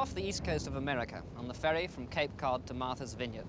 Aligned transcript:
off 0.00 0.14
the 0.14 0.26
east 0.26 0.42
coast 0.42 0.66
of 0.66 0.76
America 0.76 1.22
on 1.36 1.46
the 1.46 1.52
ferry 1.52 1.86
from 1.86 2.06
Cape 2.06 2.34
Cod 2.38 2.66
to 2.66 2.72
Martha's 2.72 3.12
Vineyard. 3.12 3.44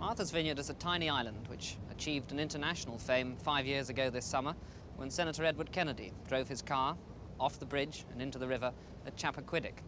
Martha's 0.00 0.30
Vineyard 0.30 0.58
is 0.58 0.70
a 0.70 0.74
tiny 0.74 1.10
island 1.10 1.46
which 1.46 1.76
achieved 1.90 2.32
an 2.32 2.40
international 2.40 2.96
fame 2.96 3.36
five 3.36 3.66
years 3.66 3.90
ago 3.90 4.08
this 4.08 4.24
summer 4.24 4.54
when 4.96 5.10
Senator 5.10 5.44
Edward 5.44 5.70
Kennedy 5.72 6.10
drove 6.26 6.48
his 6.48 6.62
car 6.62 6.96
off 7.38 7.58
the 7.58 7.66
bridge 7.66 8.06
and 8.12 8.22
into 8.22 8.38
the 8.38 8.48
river 8.48 8.72
at 9.06 9.14
Chappaquiddick. 9.18 9.82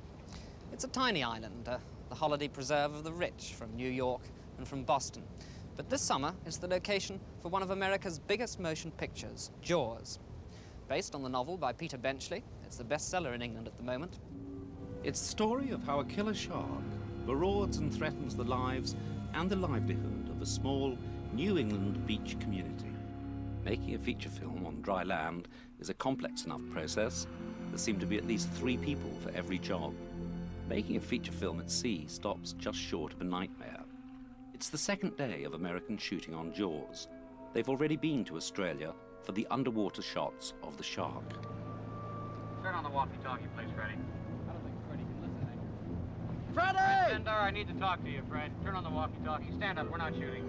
It's 0.70 0.84
a 0.84 0.88
tiny 0.88 1.22
island, 1.22 1.66
uh, 1.66 1.78
the 2.10 2.14
holiday 2.14 2.48
preserve 2.48 2.94
of 2.94 3.02
the 3.02 3.12
rich 3.12 3.54
from 3.56 3.74
New 3.74 3.88
York 3.88 4.20
and 4.58 4.68
from 4.68 4.82
Boston. 4.82 5.22
But 5.78 5.88
this 5.88 6.02
summer 6.02 6.34
it's 6.44 6.58
the 6.58 6.68
location 6.68 7.18
for 7.40 7.48
one 7.48 7.62
of 7.62 7.70
America's 7.70 8.18
biggest 8.18 8.60
motion 8.60 8.90
pictures, 8.98 9.50
Jaws. 9.62 10.18
Based 10.90 11.14
on 11.14 11.22
the 11.22 11.30
novel 11.30 11.56
by 11.56 11.72
Peter 11.72 11.96
Benchley, 11.96 12.44
it's 12.66 12.76
the 12.76 12.84
bestseller 12.84 13.34
in 13.34 13.40
England 13.40 13.66
at 13.66 13.78
the 13.78 13.82
moment. 13.82 14.18
It's 15.06 15.20
the 15.20 15.28
story 15.28 15.70
of 15.70 15.84
how 15.84 16.00
a 16.00 16.04
killer 16.04 16.34
shark 16.34 16.82
marauds 17.26 17.76
and 17.76 17.94
threatens 17.94 18.34
the 18.34 18.42
lives 18.42 18.96
and 19.34 19.48
the 19.48 19.54
livelihood 19.54 20.28
of 20.28 20.42
a 20.42 20.46
small 20.46 20.98
New 21.32 21.58
England 21.58 22.04
beach 22.08 22.36
community. 22.40 22.90
Making 23.64 23.94
a 23.94 24.00
feature 24.00 24.28
film 24.28 24.66
on 24.66 24.82
dry 24.82 25.04
land 25.04 25.46
is 25.78 25.90
a 25.90 25.94
complex 25.94 26.44
enough 26.44 26.62
process. 26.72 27.28
There 27.68 27.78
seem 27.78 28.00
to 28.00 28.06
be 28.06 28.16
at 28.16 28.26
least 28.26 28.50
three 28.50 28.76
people 28.78 29.12
for 29.22 29.30
every 29.30 29.60
job. 29.60 29.94
Making 30.68 30.96
a 30.96 31.00
feature 31.00 31.30
film 31.30 31.60
at 31.60 31.70
sea 31.70 32.06
stops 32.08 32.54
just 32.54 32.76
short 32.76 33.12
of 33.12 33.20
a 33.20 33.24
nightmare. 33.24 33.84
It's 34.54 34.70
the 34.70 34.78
second 34.78 35.16
day 35.16 35.44
of 35.44 35.54
American 35.54 35.98
shooting 35.98 36.34
on 36.34 36.52
Jaws. 36.52 37.06
They've 37.52 37.68
already 37.68 37.96
been 37.96 38.24
to 38.24 38.36
Australia 38.36 38.92
for 39.22 39.30
the 39.30 39.46
underwater 39.52 40.02
shots 40.02 40.54
of 40.64 40.76
the 40.76 40.82
shark. 40.82 41.30
Turn 42.64 42.74
on 42.74 42.82
the 42.82 42.90
walkie-talkie, 42.90 43.46
please, 43.56 43.70
Freddie. 43.76 43.94
I 44.48 44.52
don't 44.52 44.62
think 44.62 44.74
Freddie 44.88 45.04
can 45.04 45.22
listen 45.22 45.36
anymore. 46.58 47.08
Fred 47.08 47.28
I 47.28 47.50
need 47.50 47.68
to 47.68 47.74
talk 47.74 48.02
to 48.04 48.10
you, 48.10 48.22
Fred. 48.28 48.50
Turn 48.64 48.74
on 48.74 48.84
the 48.84 48.90
walkie-talkie. 48.90 49.52
Stand 49.56 49.78
up. 49.78 49.90
We're 49.90 49.98
not 49.98 50.14
shooting. 50.14 50.48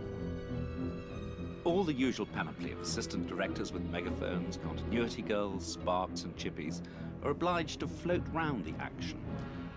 All 1.63 1.83
the 1.83 1.93
usual 1.93 2.25
panoply 2.25 2.71
of 2.71 2.79
assistant 2.79 3.27
directors 3.27 3.73
with 3.73 3.83
megaphones, 3.89 4.57
continuity 4.63 5.21
girls, 5.21 5.65
sparks, 5.65 6.23
and 6.23 6.35
chippies 6.37 6.81
are 7.23 7.31
obliged 7.31 7.81
to 7.81 7.87
float 7.87 8.23
round 8.31 8.63
the 8.63 8.73
action. 8.81 9.19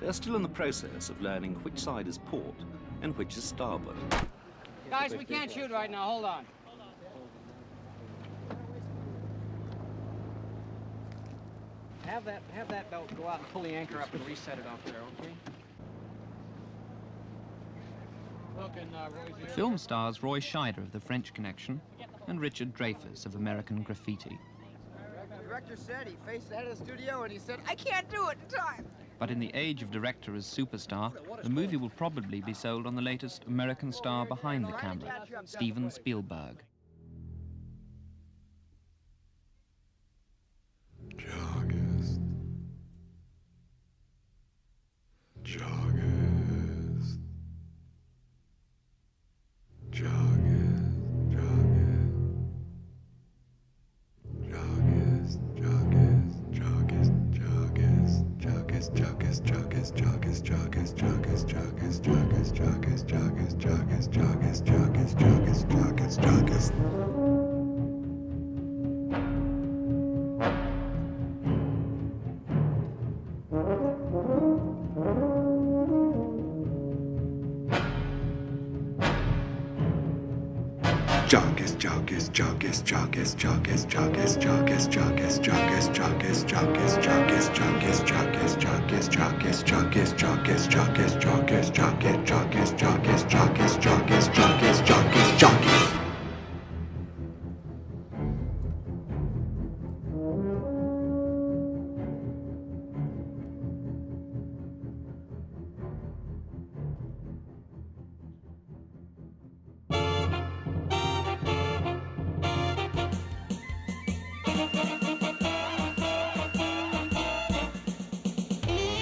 They 0.01 0.07
are 0.07 0.13
still 0.13 0.37
in 0.37 0.43
the 0.43 0.49
process 0.49 1.11
of 1.11 1.21
learning 1.21 1.55
which 1.63 1.79
side 1.79 2.07
is 2.07 2.19
port 2.19 2.55
and 3.03 3.17
which 3.19 3.37
is 3.37 3.45
starboard. 3.45 3.97
Guys, 4.89 5.17
we 5.17 5.25
can't 5.25 5.51
shoot 5.51 5.71
right 5.71 5.91
now. 5.91 6.05
Hold 6.05 6.25
on. 6.25 6.45
Hold 6.65 6.81
on. 6.81 8.57
Have 12.07 12.25
that 12.25 12.43
have 12.53 12.69
that 12.69 12.91
belt 12.91 13.11
go 13.17 13.29
out 13.29 13.39
and 13.39 13.49
pull 13.53 13.63
the 13.63 13.71
anchor 13.71 14.01
up 14.01 14.13
and 14.15 14.27
reset 14.27 14.59
it 14.59 14.67
off 14.67 14.85
there, 14.85 14.97
okay? 15.21 15.31
Look, 15.31 15.31
and, 15.31 15.31
uh, 15.31 15.35
Roy's 17.81 18.50
The 18.50 18.50
film 19.55 19.79
stars 19.79 20.23
Roy 20.23 20.41
Scheider 20.41 20.79
of 20.79 20.93
The 20.93 21.01
French 21.01 21.35
Connection 21.35 21.81
and 22.29 22.41
Richard 22.41 22.75
Dreyfuss 22.75 23.27
of 23.27 23.35
American 23.35 23.83
Graffiti. 23.83 24.39
The 25.37 25.49
director 25.49 25.77
said 25.77 26.07
he 26.07 26.17
faced 26.27 26.53
out 26.53 26.67
of 26.67 26.79
the 26.79 26.85
studio 26.85 27.23
and 27.23 27.33
he 27.33 27.39
said, 27.39 27.61
I 27.67 27.75
can't 27.75 28.09
do 28.09 28.29
it 28.29 28.39
in 28.43 28.57
time. 28.57 28.87
But 29.19 29.31
in 29.31 29.39
the 29.39 29.51
age 29.53 29.83
of 29.83 29.91
director 29.91 30.35
as 30.35 30.47
superstar, 30.47 31.13
the 31.43 31.51
movie 31.51 31.77
will 31.77 31.91
probably 31.91 32.41
be 32.41 32.55
sold 32.55 32.87
on 32.87 32.95
the 32.95 33.03
latest 33.03 33.45
American 33.47 33.93
star 33.93 34.25
behind 34.25 34.67
the 34.67 34.73
camera, 34.73 35.27
Steven 35.45 35.91
Spielberg. 35.91 36.57
Jawgust. 41.17 41.50
Joggist, 89.91 90.17
jawgust, 90.19 90.71
jawgust, 90.71 91.19
jawgust, 91.21 91.75
jawgust, 91.75 92.25
jawgust, 92.25 92.77
jawgust, 92.79 93.29
jawgust, 93.29 93.81
jawgust, 93.81 94.33
jawgust, 94.33 94.85
jawgust, 94.87 95.39
jawgust, 95.41 95.90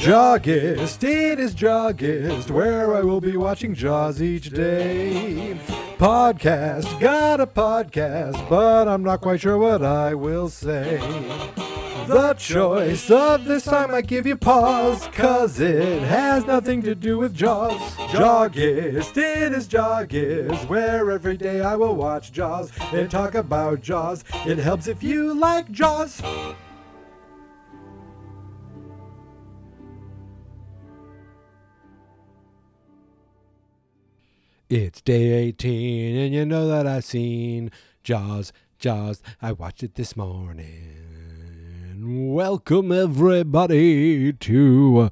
Jawgust, 0.08 1.04
it 1.04 1.38
is 1.38 1.54
Jawgust, 1.54 2.50
where 2.50 2.96
I 2.96 3.02
will 3.02 3.20
be 3.20 3.36
watching 3.36 3.74
Jaws 3.74 4.22
each 4.22 4.48
day. 4.48 5.60
Podcast, 5.98 6.98
got 6.98 7.42
a 7.42 7.46
podcast, 7.46 8.48
but 8.48 8.88
I'm 8.88 9.02
not 9.02 9.20
quite 9.20 9.42
sure 9.42 9.58
what 9.58 9.82
I 9.82 10.14
will 10.14 10.48
say. 10.48 10.96
The 12.06 12.34
choice 12.38 13.10
of 13.10 13.44
this 13.44 13.64
time 13.64 13.94
I 13.94 14.00
give 14.00 14.26
you 14.26 14.36
pause, 14.36 15.06
cause 15.08 15.60
it 15.60 16.02
has 16.04 16.46
nothing 16.46 16.80
to 16.84 16.94
do 16.94 17.18
with 17.18 17.34
Jaws. 17.34 17.78
Jawgust, 18.10 19.14
it 19.14 19.52
is 19.52 19.68
Jawgust, 19.68 20.70
where 20.70 21.10
every 21.10 21.36
day 21.36 21.60
I 21.60 21.76
will 21.76 21.94
watch 21.94 22.32
Jaws 22.32 22.72
and 22.94 23.10
talk 23.10 23.34
about 23.34 23.82
Jaws. 23.82 24.24
It 24.46 24.56
helps 24.56 24.86
if 24.86 25.02
you 25.02 25.34
like 25.34 25.70
Jaws. 25.70 26.22
It's 34.70 35.00
day 35.00 35.32
18, 35.32 36.14
and 36.14 36.34
you 36.34 36.44
know 36.44 36.68
that 36.68 36.86
I've 36.86 37.06
seen 37.06 37.70
Jaws, 38.04 38.52
Jaws. 38.78 39.22
I 39.40 39.52
watched 39.52 39.82
it 39.82 39.94
this 39.94 40.14
morning. 40.14 40.74
Welcome, 42.34 42.92
everybody, 42.92 44.30
to 44.30 45.10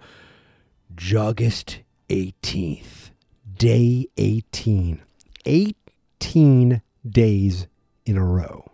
August 1.16 1.78
18th, 2.10 3.12
day 3.56 4.06
18. 4.18 5.00
18 5.46 6.82
days 7.08 7.66
in 8.04 8.18
a 8.18 8.24
row. 8.26 8.72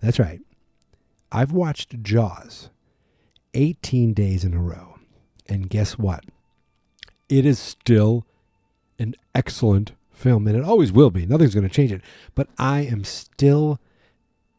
That's 0.00 0.20
right. 0.20 0.42
I've 1.32 1.50
watched 1.50 2.04
Jaws 2.04 2.70
18 3.54 4.14
days 4.14 4.44
in 4.44 4.54
a 4.54 4.62
row. 4.62 5.00
And 5.48 5.68
guess 5.68 5.98
what? 5.98 6.22
It 7.28 7.44
is 7.44 7.58
still 7.58 8.24
an 8.98 9.14
excellent 9.34 9.92
film, 10.10 10.46
and 10.48 10.56
it 10.56 10.64
always 10.64 10.92
will 10.92 11.10
be. 11.10 11.26
Nothing's 11.26 11.54
going 11.54 11.68
to 11.68 11.74
change 11.74 11.92
it. 11.92 12.02
But 12.34 12.48
I 12.58 12.80
am 12.80 13.04
still 13.04 13.80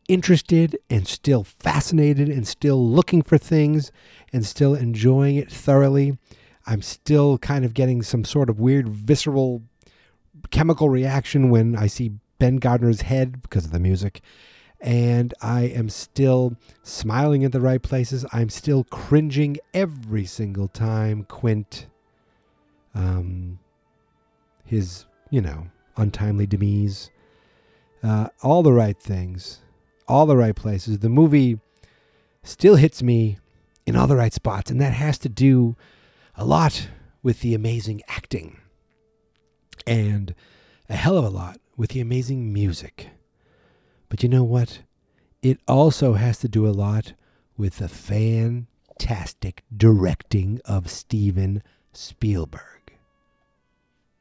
interested 0.08 0.78
and 0.90 1.08
still 1.08 1.44
fascinated 1.44 2.30
and 2.30 2.48
still 2.48 2.86
looking 2.88 3.22
for 3.22 3.38
things 3.38 3.92
and 4.32 4.46
still 4.46 4.74
enjoying 4.74 5.36
it 5.36 5.52
thoroughly. 5.52 6.18
I'm 6.66 6.82
still 6.82 7.38
kind 7.38 7.66
of 7.66 7.74
getting 7.74 8.02
some 8.02 8.24
sort 8.24 8.50
of 8.50 8.60
weird 8.60 8.88
visceral 8.90 9.64
chemical 10.52 10.90
reaction 10.90 11.50
when 11.50 11.76
I 11.76 11.88
see 11.88 12.12
Ben 12.40 12.58
Gardner's 12.58 13.02
head 13.02 13.42
because 13.42 13.66
of 13.66 13.72
the 13.72 13.80
music. 13.80 14.22
And 14.80 15.34
I 15.42 15.64
am 15.64 15.90
still 15.90 16.56
smiling 16.84 17.44
at 17.44 17.52
the 17.52 17.62
right 17.62 17.82
places. 17.82 18.26
I'm 18.32 18.50
still 18.50 18.84
cringing 18.84 19.58
every 19.74 20.26
single 20.26 20.68
time 20.68 21.24
Quint 21.24 21.88
um, 22.94 23.60
his, 24.68 25.06
you 25.32 25.42
know, 25.42 25.68
untimely 25.96 26.46
demise. 26.46 27.10
Uh, 28.04 28.28
all 28.44 28.62
the 28.62 28.74
right 28.74 29.00
things, 29.00 29.60
all 30.08 30.26
the 30.26 30.38
right 30.38 30.56
places. 30.56 31.00
The 31.00 31.10
movie 31.10 31.60
still 32.44 32.76
hits 32.76 33.02
me 33.02 33.40
in 33.86 33.96
all 33.96 34.08
the 34.08 34.16
right 34.16 34.34
spots, 34.34 34.70
and 34.70 34.80
that 34.80 34.94
has 34.94 35.18
to 35.20 35.30
do 35.30 35.76
a 36.36 36.46
lot 36.46 36.90
with 37.24 37.42
the 37.42 37.56
amazing 37.56 38.02
acting 38.08 38.58
and 39.88 40.36
a 40.90 40.96
hell 40.96 41.18
of 41.18 41.26
a 41.26 41.30
lot 41.30 41.60
with 41.76 41.92
the 41.92 42.02
amazing 42.02 42.54
music. 42.54 43.10
But 44.10 44.24
you 44.24 44.30
know 44.30 44.44
what? 44.44 44.82
It 45.42 45.60
also 45.68 46.14
has 46.14 46.40
to 46.40 46.48
do 46.48 46.68
a 46.68 46.72
lot 46.72 47.14
with 47.58 47.78
the 47.78 47.88
fantastic 47.88 49.64
directing 49.76 50.62
of 50.66 50.90
Steven 50.90 51.64
Spielberg. 51.94 52.77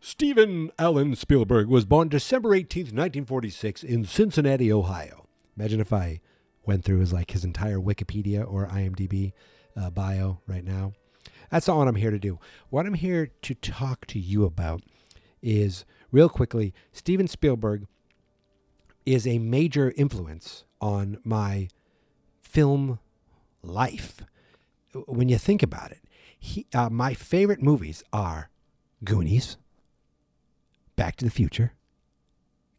Steven 0.08 0.70
Allan 0.78 1.16
Spielberg 1.16 1.66
was 1.66 1.84
born 1.84 2.08
December 2.08 2.50
18th, 2.50 2.94
1946 2.94 3.82
in 3.82 4.04
Cincinnati, 4.04 4.72
Ohio. 4.72 5.26
Imagine 5.58 5.80
if 5.80 5.92
I 5.92 6.20
went 6.64 6.84
through 6.84 7.00
his 7.00 7.12
like 7.12 7.32
his 7.32 7.44
entire 7.44 7.78
Wikipedia 7.78 8.48
or 8.48 8.68
IMDb 8.68 9.32
uh, 9.76 9.90
bio 9.90 10.38
right 10.46 10.62
now. 10.62 10.92
That's 11.50 11.66
not 11.66 11.78
what 11.78 11.88
I'm 11.88 11.96
here 11.96 12.12
to 12.12 12.20
do. 12.20 12.38
What 12.70 12.86
I'm 12.86 12.94
here 12.94 13.32
to 13.42 13.54
talk 13.56 14.06
to 14.06 14.20
you 14.20 14.44
about 14.44 14.80
is 15.42 15.84
real 16.12 16.28
quickly 16.28 16.72
Steven 16.92 17.26
Spielberg 17.26 17.88
is 19.04 19.26
a 19.26 19.40
major 19.40 19.92
influence 19.96 20.62
on 20.80 21.18
my 21.24 21.68
film 22.42 23.00
life. 23.60 24.20
When 25.06 25.28
you 25.28 25.36
think 25.36 25.64
about 25.64 25.90
it, 25.90 26.04
he, 26.38 26.64
uh, 26.72 26.90
my 26.90 27.12
favorite 27.12 27.60
movies 27.60 28.04
are 28.12 28.50
Goonies, 29.02 29.56
Back 30.96 31.16
to 31.16 31.24
the 31.24 31.30
Future, 31.30 31.72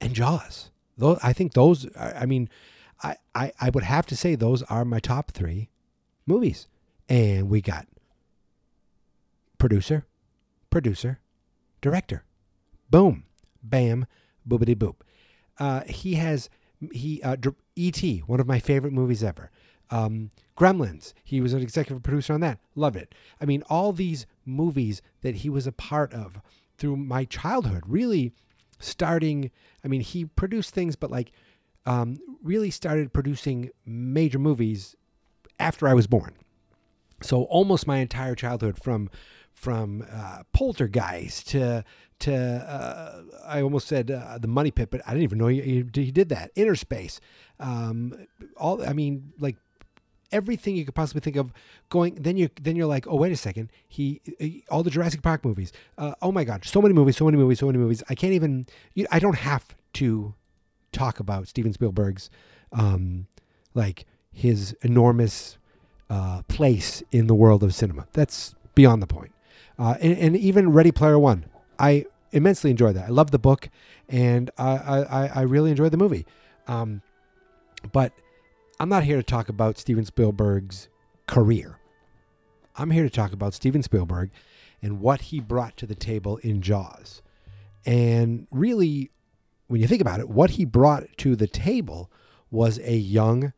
and 0.02 0.14
Jaws. 0.14 0.72
Those, 0.98 1.20
I 1.22 1.34
think 1.34 1.54
those. 1.54 1.88
I 1.96 2.26
mean, 2.26 2.50
I, 3.04 3.16
I, 3.36 3.52
I 3.60 3.70
would 3.70 3.84
have 3.84 4.06
to 4.08 4.16
say 4.16 4.36
those 4.36 4.64
are 4.64 4.84
my 4.84 5.00
top 5.00 5.32
three 5.32 5.70
movies. 6.26 6.68
And 7.10 7.50
we 7.50 7.62
got 7.62 7.88
producer, 9.58 10.06
producer, 10.70 11.20
director. 11.82 12.24
Boom, 12.90 13.24
bam, 13.64 14.06
boobity 14.48 14.76
boop. 14.76 14.96
Uh, 15.60 15.82
he 15.88 16.16
has 16.16 16.50
he 16.92 17.22
uh, 17.24 17.38
E.T. 17.76 18.20
one 18.28 18.40
of 18.40 18.48
my 18.48 18.60
favorite 18.60 18.94
movies 18.94 19.24
ever. 19.24 19.52
Um, 19.90 20.32
Gremlins. 20.58 21.14
He 21.24 21.40
was 21.40 21.54
an 21.54 21.62
executive 21.62 22.04
producer 22.04 22.34
on 22.34 22.42
that. 22.42 22.60
Loved 22.76 22.98
it. 22.98 23.16
I 23.40 23.46
mean, 23.46 23.64
all 23.70 23.94
these 23.94 24.26
movies 24.46 25.02
that 25.22 25.36
he 25.36 25.50
was 25.50 25.66
a 25.66 25.72
part 25.72 26.14
of 26.14 26.42
through 26.78 26.98
my 26.98 27.26
childhood. 27.26 27.84
Really, 27.88 28.34
starting. 28.80 29.52
I 29.84 29.88
mean, 29.88 30.02
he 30.02 30.26
produced 30.26 30.74
things, 30.74 30.96
but 30.96 31.12
like, 31.12 31.32
um, 31.86 32.18
really 32.44 32.70
started 32.70 33.14
producing 33.14 33.72
major 33.86 34.40
movies 34.40 34.96
after 35.60 35.88
I 35.88 35.94
was 35.94 36.08
born. 36.08 36.36
So 37.22 37.44
almost 37.44 37.88
my 37.88 37.98
entire 37.98 38.36
childhood, 38.36 38.82
from 38.82 39.10
from 39.54 40.06
uh, 40.12 40.44
Poltergeist 40.54 41.48
to 41.50 41.84
to 42.20 42.36
uh, 42.36 43.22
I 43.46 43.62
almost 43.62 43.88
said 43.88 44.12
uh, 44.12 44.38
the 44.38 44.48
Money 44.48 44.72
Pit, 44.72 44.90
but 44.92 45.02
I 45.06 45.12
didn't 45.12 45.24
even 45.24 45.38
know 45.40 45.48
he, 45.48 45.84
he 45.94 46.12
did 46.12 46.30
that. 46.30 46.54
Innerspace, 46.56 47.20
um, 47.60 48.28
all 48.56 48.84
I 48.88 48.94
mean, 48.94 49.34
like 49.40 49.58
everything 50.32 50.76
you 50.76 50.86
could 50.86 50.96
possibly 50.96 51.22
think 51.22 51.36
of. 51.36 51.52
Going 51.90 52.16
then 52.16 52.38
you 52.38 52.50
then 52.62 52.76
you're 52.76 52.88
like, 52.88 53.08
oh 53.08 53.16
wait 53.16 53.32
a 53.32 53.38
second, 53.38 53.72
he, 53.88 54.22
he 54.40 54.64
all 54.70 54.84
the 54.84 54.90
Jurassic 54.90 55.22
Park 55.22 55.46
movies. 55.46 55.72
Uh, 55.98 56.14
oh 56.22 56.32
my 56.32 56.44
God, 56.44 56.66
so 56.66 56.82
many 56.82 56.94
movies, 56.94 57.18
so 57.18 57.26
many 57.26 57.38
movies, 57.38 57.60
so 57.60 57.68
many 57.68 57.78
movies. 57.78 58.04
I 58.10 58.16
can't 58.16 58.34
even. 58.34 58.66
You, 58.94 59.08
I 59.12 59.20
don't 59.20 59.38
have 59.38 59.76
to 59.94 60.34
talk 60.92 61.20
about 61.20 61.48
Steven 61.48 61.74
Spielberg's 61.74 62.30
um, 62.72 63.28
like 63.74 64.06
his 64.32 64.76
enormous 64.82 65.58
uh, 66.10 66.42
place 66.44 67.04
in 67.12 67.28
the 67.28 67.36
world 67.36 67.64
of 67.64 67.74
cinema. 67.74 68.08
That's 68.14 68.56
beyond 68.76 69.02
the 69.02 69.08
point. 69.08 69.32
Uh, 69.80 69.96
and, 70.02 70.18
and, 70.18 70.38
even 70.38 70.72
Ready 70.72 70.92
Player 70.92 71.20
One, 71.20 71.46
I 71.78 72.06
immensely 72.32 72.72
enjoyed 72.72 72.96
that. 72.96 73.06
I 73.06 73.10
love 73.10 73.32
the 73.32 73.40
book, 73.40 73.70
and 74.10 74.50
I, 74.58 74.78
I, 74.78 75.28
I 75.36 75.42
really 75.42 75.70
enjoyed 75.70 75.92
the 75.92 75.98
movie. 75.98 76.26
Um, 76.68 77.02
but 77.92 78.12
I'm 78.80 78.90
not 78.90 79.04
here 79.04 79.18
to 79.18 79.24
talk 79.24 79.50
about 79.50 79.80
Steven 79.80 80.06
Spielberg's 80.06 80.88
career. 81.26 81.80
I'm 82.76 82.92
here 82.92 83.04
to 83.04 83.10
talk 83.10 83.34
about 83.34 83.56
Steven 83.56 83.82
Spielberg 83.82 84.30
and 84.84 85.02
what 85.02 85.22
he 85.22 85.40
brought 85.40 85.76
to 85.78 85.88
the 85.88 85.96
table 85.96 86.38
in 86.38 86.62
Jaws. 86.62 87.24
And 87.88 88.46
really, 88.52 89.10
when 89.68 89.82
you 89.82 89.88
think 89.88 90.02
about 90.02 90.20
it, 90.20 90.30
what 90.30 90.52
he 90.52 90.66
brought 90.66 91.06
to 91.18 91.36
the 91.36 91.48
table 91.48 92.12
was 92.52 92.78
a 92.84 92.96
young, 92.96 93.54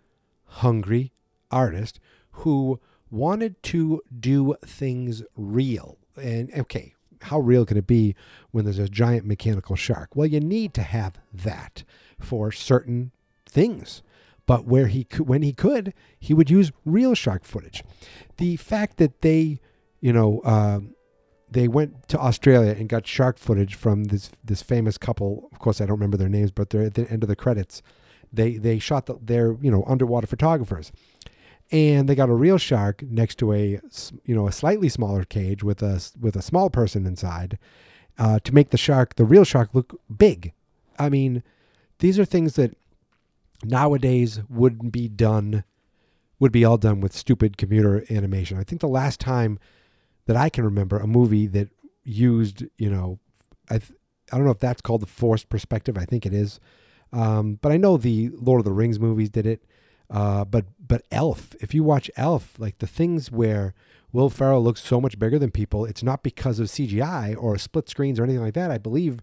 hungry 0.45 1.11
artist 1.51 1.99
who 2.31 2.79
wanted 3.11 3.61
to 3.63 4.01
do 4.19 4.55
things 4.63 5.23
real 5.35 5.97
and 6.15 6.53
okay, 6.53 6.93
how 7.23 7.39
real 7.39 7.65
can 7.65 7.77
it 7.77 7.87
be 7.87 8.15
when 8.51 8.63
there's 8.63 8.79
a 8.79 8.87
giant 8.87 9.25
mechanical 9.25 9.75
shark? 9.75 10.15
Well, 10.15 10.27
you 10.27 10.39
need 10.39 10.73
to 10.75 10.81
have 10.81 11.13
that 11.33 11.83
for 12.19 12.51
certain 12.51 13.11
things. 13.45 14.01
But 14.49 14.65
where 14.65 14.87
he 14.87 15.03
could, 15.03 15.27
when 15.27 15.43
he 15.43 15.53
could, 15.53 15.93
he 16.19 16.33
would 16.33 16.49
use 16.49 16.71
real 16.83 17.13
shark 17.13 17.43
footage. 17.43 17.83
The 18.37 18.55
fact 18.55 18.97
that 18.97 19.21
they, 19.21 19.59
you 20.01 20.11
know, 20.11 20.39
uh, 20.39 20.79
they 21.51 21.67
went 21.67 22.07
to 22.07 22.17
Australia 22.17 22.71
and 22.71 22.89
got 22.89 23.05
shark 23.05 23.37
footage 23.37 23.75
from 23.75 24.05
this 24.05 24.31
this 24.43 24.63
famous 24.63 24.97
couple. 24.97 25.49
Of 25.51 25.59
course, 25.59 25.79
I 25.79 25.85
don't 25.85 25.99
remember 25.99 26.17
their 26.17 26.29
names, 26.29 26.49
but 26.49 26.71
they're 26.71 26.81
at 26.81 26.95
the 26.95 27.07
end 27.11 27.21
of 27.21 27.29
the 27.29 27.35
credits. 27.35 27.83
They 28.33 28.57
they 28.57 28.79
shot 28.79 29.05
the, 29.05 29.19
their 29.21 29.55
you 29.61 29.69
know 29.69 29.83
underwater 29.85 30.25
photographers, 30.25 30.91
and 31.69 32.09
they 32.09 32.15
got 32.15 32.29
a 32.29 32.33
real 32.33 32.57
shark 32.57 33.03
next 33.03 33.37
to 33.37 33.53
a 33.53 33.79
you 34.23 34.33
know 34.33 34.47
a 34.47 34.51
slightly 34.51 34.89
smaller 34.89 35.25
cage 35.25 35.63
with 35.63 35.83
a 35.83 36.01
with 36.19 36.35
a 36.35 36.41
small 36.41 36.71
person 36.71 37.05
inside 37.05 37.59
uh, 38.17 38.39
to 38.39 38.51
make 38.51 38.71
the 38.71 38.79
shark 38.79 39.13
the 39.13 39.25
real 39.25 39.43
shark 39.43 39.69
look 39.73 40.01
big. 40.17 40.53
I 40.97 41.09
mean, 41.09 41.43
these 41.99 42.17
are 42.17 42.25
things 42.25 42.55
that 42.55 42.75
nowadays 43.63 44.41
wouldn't 44.49 44.91
be 44.91 45.07
done 45.07 45.63
would 46.39 46.51
be 46.51 46.63
all 46.63 46.77
done 46.77 47.01
with 47.01 47.11
stupid 47.13 47.57
computer 47.57 48.05
animation. 48.09 48.57
I 48.57 48.63
think 48.63 48.79
the 48.79 48.87
last 48.87 49.19
time 49.19 49.59
that 50.25 50.37
I 50.37 50.49
can 50.49 50.63
remember 50.63 50.97
a 50.97 51.07
movie 51.07 51.47
that 51.47 51.69
used 52.03 52.65
you 52.77 52.89
know 52.89 53.19
I 53.69 53.79
th- 53.79 53.99
I 54.31 54.37
don't 54.37 54.45
know 54.45 54.51
if 54.51 54.59
that's 54.59 54.81
called 54.81 55.01
the 55.01 55.07
forced 55.07 55.49
perspective. 55.49 55.97
I 55.97 56.05
think 56.05 56.25
it 56.25 56.33
is. 56.33 56.59
Um, 57.11 57.57
but 57.61 57.71
I 57.71 57.77
know 57.77 57.97
the 57.97 58.29
Lord 58.35 58.59
of 58.59 58.65
the 58.65 58.71
Rings 58.71 58.99
movies 58.99 59.29
did 59.29 59.45
it. 59.45 59.63
Uh, 60.09 60.43
but 60.43 60.65
but 60.85 61.03
Elf, 61.11 61.55
if 61.59 61.73
you 61.73 61.83
watch 61.83 62.09
Elf, 62.15 62.53
like 62.57 62.79
the 62.79 62.87
things 62.87 63.31
where 63.31 63.75
Will 64.11 64.29
Ferrell 64.29 64.63
looks 64.63 64.83
so 64.83 64.99
much 64.99 65.19
bigger 65.19 65.37
than 65.37 65.51
people, 65.51 65.85
it's 65.85 66.01
not 66.01 66.23
because 66.23 66.59
of 66.59 66.67
CGI 66.67 67.35
or 67.37 67.57
split 67.57 67.89
screens 67.89 68.19
or 68.19 68.23
anything 68.23 68.41
like 68.41 68.55
that. 68.55 68.71
I 68.71 68.79
believe 68.79 69.19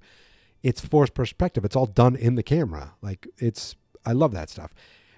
it's 0.63 0.81
forced 0.81 1.15
perspective. 1.15 1.65
It's 1.65 1.77
all 1.77 1.87
done 1.87 2.15
in 2.15 2.37
the 2.37 2.43
camera. 2.43 2.95
Like 3.03 3.27
it's, 3.39 3.75
I 4.07 4.13
love 4.13 4.33
that 4.33 4.49
stuff. 4.49 4.73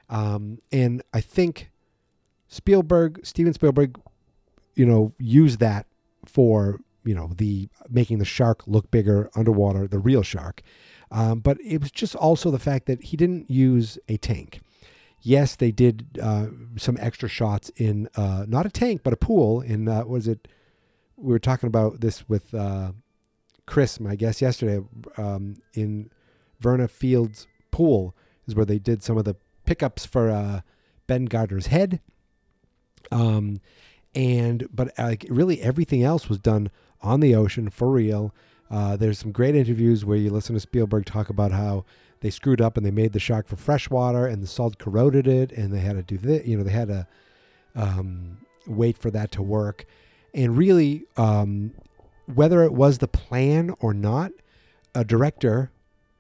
Um, 0.09 0.59
and 0.73 1.03
I 1.13 1.21
think 1.21 1.71
Spielberg, 2.49 3.21
Steven 3.25 3.53
Spielberg, 3.53 4.01
you 4.75 4.87
know, 4.87 5.13
used 5.19 5.61
that 5.61 5.87
for 6.25 6.81
you 7.05 7.15
know 7.15 7.31
the 7.37 7.69
making 7.89 8.19
the 8.19 8.25
shark 8.25 8.63
look 8.67 8.91
bigger 8.91 9.31
underwater, 9.37 9.87
the 9.87 9.99
real 9.99 10.23
shark. 10.23 10.63
Um, 11.11 11.41
but 11.41 11.59
it 11.65 11.81
was 11.81 11.91
just 11.91 12.15
also 12.15 12.51
the 12.51 12.59
fact 12.59 12.87
that 12.87 13.03
he 13.03 13.17
didn't 13.17 13.51
use 13.51 13.99
a 14.09 14.17
tank 14.17 14.61
yes, 15.23 15.57
they 15.57 15.71
did 15.71 16.19
uh, 16.23 16.47
some 16.77 16.97
extra 17.01 17.29
shots 17.29 17.71
in 17.77 18.09
uh, 18.17 18.45
not 18.49 18.67
a 18.67 18.71
tank 18.71 19.03
but 19.03 19.13
a 19.13 19.17
pool. 19.17 19.61
In 19.61 19.89
uh, 19.89 20.05
was 20.05 20.29
it? 20.29 20.49
We 21.17 21.33
were 21.33 21.39
talking 21.39 21.67
about 21.67 22.01
this 22.01 22.29
with 22.29 22.55
uh, 22.55 22.93
Chris, 23.67 23.99
my 23.99 24.15
guest 24.15 24.41
yesterday. 24.41 24.85
Um, 25.17 25.57
in 25.75 26.11
Verna 26.61 26.89
Fields 26.89 27.47
pool 27.71 28.15
is 28.49 28.55
where 28.55 28.65
they 28.65 28.79
did 28.79 29.03
some 29.03 29.17
of 29.17 29.25
the 29.25 29.37
pickups 29.65 30.05
for 30.05 30.31
uh, 30.31 30.63
Ben 31.07 31.27
Gardner's 31.27 31.69
head. 31.69 32.01
Um, 33.13 33.61
and 34.15 34.67
but 34.75 34.93
like 34.99 35.27
really 35.29 35.61
everything 35.63 36.03
else 36.03 36.29
was 36.29 36.39
done 36.39 36.71
on 37.03 37.21
the 37.21 37.35
ocean 37.35 37.71
for 37.71 37.91
real. 37.91 38.35
Uh, 38.71 38.97
there's 38.97 39.19
some 39.19 39.33
great 39.33 39.55
interviews 39.55 40.05
where 40.05 40.19
you 40.19 40.31
listen 40.31 40.55
to 40.55 40.61
Spielberg 40.61 41.07
talk 41.07 41.29
about 41.29 41.53
how 41.53 41.85
they 42.21 42.31
screwed 42.31 42.61
up 42.61 42.77
and 42.77 42.85
they 42.85 42.91
made 42.91 43.13
the 43.13 43.21
shark 43.21 43.47
for 43.47 43.57
freshwater 43.57 44.27
and 44.27 44.43
the 44.43 44.47
salt 44.47 44.79
corroded 44.79 45.27
it 45.27 45.53
and 45.53 45.73
they 45.73 45.81
had 45.81 45.97
to 45.97 46.03
do 46.03 46.19
that 46.19 46.47
you 46.47 46.57
know 46.57 46.65
they 46.65 46.73
had 46.73 46.89
to 46.89 47.07
um, 47.75 48.39
wait 48.67 48.99
for 48.99 49.11
that 49.11 49.31
to 49.31 49.43
work 49.43 49.87
and 50.35 50.57
really 50.57 51.05
um, 51.17 51.73
whether 52.27 52.63
it 52.63 52.73
was 52.73 52.99
the 52.99 53.09
plan 53.09 53.75
or 53.81 53.95
not 53.95 54.33
a 54.95 55.05
director 55.05 55.71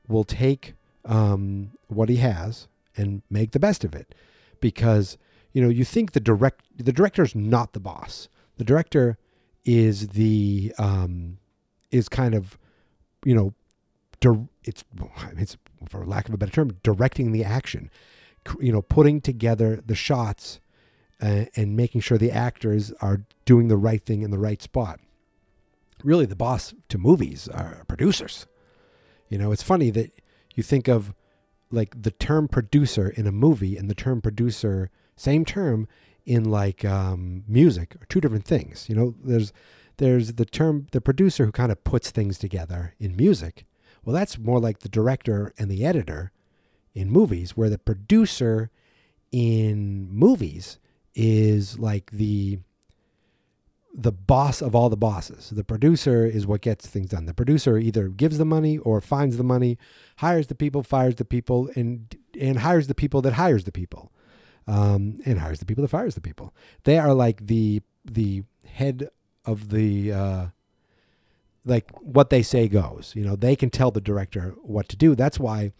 will 0.06 0.24
take 0.24 0.74
um, 1.08 1.72
what 1.88 2.08
he 2.08 2.16
has 2.16 2.68
and 2.96 3.22
make 3.28 3.50
the 3.50 3.58
best 3.58 3.82
of 3.82 3.94
it 3.94 4.14
because 4.60 5.18
you 5.52 5.60
know 5.60 5.68
you 5.68 5.84
think 5.84 6.12
the 6.12 6.20
direct 6.20 6.64
the 6.76 6.92
director 6.92 7.22
is 7.22 7.34
not 7.34 7.72
the 7.72 7.80
boss 7.80 8.28
the 8.58 8.64
director 8.64 9.18
is 9.64 10.08
the 10.08 10.72
um, 10.78 11.38
is 11.90 12.08
kind 12.08 12.34
of 12.34 12.58
you 13.24 13.34
know 13.34 13.54
it's 14.64 14.84
it's 15.36 15.56
for 15.88 16.04
lack 16.04 16.28
of 16.28 16.34
a 16.34 16.38
better 16.38 16.52
term, 16.52 16.76
directing 16.82 17.32
the 17.32 17.44
action, 17.44 17.90
you 18.60 18.72
know, 18.72 18.82
putting 18.82 19.20
together 19.20 19.80
the 19.84 19.94
shots 19.94 20.60
uh, 21.20 21.44
and 21.56 21.76
making 21.76 22.00
sure 22.00 22.18
the 22.18 22.30
actors 22.30 22.92
are 23.00 23.22
doing 23.44 23.68
the 23.68 23.76
right 23.76 24.02
thing 24.02 24.22
in 24.22 24.30
the 24.30 24.38
right 24.38 24.62
spot. 24.62 25.00
really 26.04 26.26
the 26.26 26.36
boss 26.36 26.74
to 26.88 26.96
movies 26.96 27.48
are 27.48 27.84
producers. 27.88 28.46
You 29.28 29.36
know, 29.36 29.50
it's 29.50 29.64
funny 29.64 29.90
that 29.90 30.12
you 30.58 30.62
think 30.62 30.88
of 30.88 31.14
like 31.70 32.02
the 32.02 32.10
term 32.10 32.48
producer 32.48 33.08
in 33.08 33.26
a 33.26 33.32
movie 33.32 33.76
and 33.76 33.88
the 33.88 33.94
term 33.94 34.20
producer, 34.20 34.90
same 35.16 35.44
term 35.44 35.88
in 36.26 36.44
like 36.44 36.84
um, 36.84 37.44
music, 37.46 37.94
are 38.00 38.06
two 38.06 38.20
different 38.20 38.44
things. 38.44 38.86
You 38.88 38.96
know, 38.96 39.14
there's 39.24 39.52
there's 39.96 40.34
the 40.34 40.44
term 40.44 40.86
the 40.92 41.00
producer 41.00 41.46
who 41.46 41.52
kind 41.52 41.72
of 41.72 41.82
puts 41.84 42.10
things 42.10 42.38
together 42.38 42.94
in 42.98 43.16
music. 43.16 43.64
Well, 44.04 44.14
that's 44.14 44.38
more 44.38 44.60
like 44.60 44.80
the 44.80 44.88
director 44.88 45.52
and 45.58 45.70
the 45.70 45.84
editor 45.84 46.32
in 46.94 47.10
movies, 47.10 47.56
where 47.56 47.70
the 47.70 47.78
producer 47.78 48.70
in 49.30 50.08
movies 50.10 50.78
is 51.14 51.78
like 51.78 52.10
the 52.10 52.58
the 54.00 54.12
boss 54.12 54.62
of 54.62 54.76
all 54.76 54.88
the 54.88 54.96
bosses. 54.96 55.50
The 55.50 55.64
producer 55.64 56.24
is 56.24 56.46
what 56.46 56.60
gets 56.60 56.86
things 56.86 57.10
done. 57.10 57.26
The 57.26 57.34
producer 57.34 57.78
either 57.78 58.08
gives 58.08 58.38
the 58.38 58.44
money 58.44 58.78
or 58.78 59.00
finds 59.00 59.36
the 59.36 59.42
money, 59.42 59.76
hires 60.18 60.46
the 60.46 60.54
people, 60.54 60.84
fires 60.84 61.16
the 61.16 61.24
people, 61.24 61.68
and 61.74 62.16
and 62.40 62.60
hires 62.60 62.86
the 62.86 62.94
people 62.94 63.20
that 63.22 63.32
hires 63.32 63.64
the 63.64 63.72
people, 63.72 64.12
um, 64.68 65.18
and 65.26 65.40
hires 65.40 65.58
the 65.58 65.66
people 65.66 65.82
that 65.82 65.88
fires 65.88 66.14
the 66.14 66.20
people. 66.20 66.54
They 66.84 66.96
are 66.96 67.12
like 67.12 67.48
the 67.48 67.82
the 68.04 68.44
head 68.64 69.10
of 69.44 69.70
the 69.70 70.12
uh, 70.12 70.46
like 71.64 71.90
what 72.00 72.30
they 72.30 72.42
say 72.42 72.68
goes. 72.68 73.14
You 73.16 73.24
know, 73.24 73.34
they 73.34 73.56
can 73.56 73.68
tell 73.68 73.90
the 73.90 74.00
director 74.00 74.54
what 74.62 74.88
to 74.90 74.96
do. 74.96 75.16
That's 75.16 75.40
why 75.40 75.72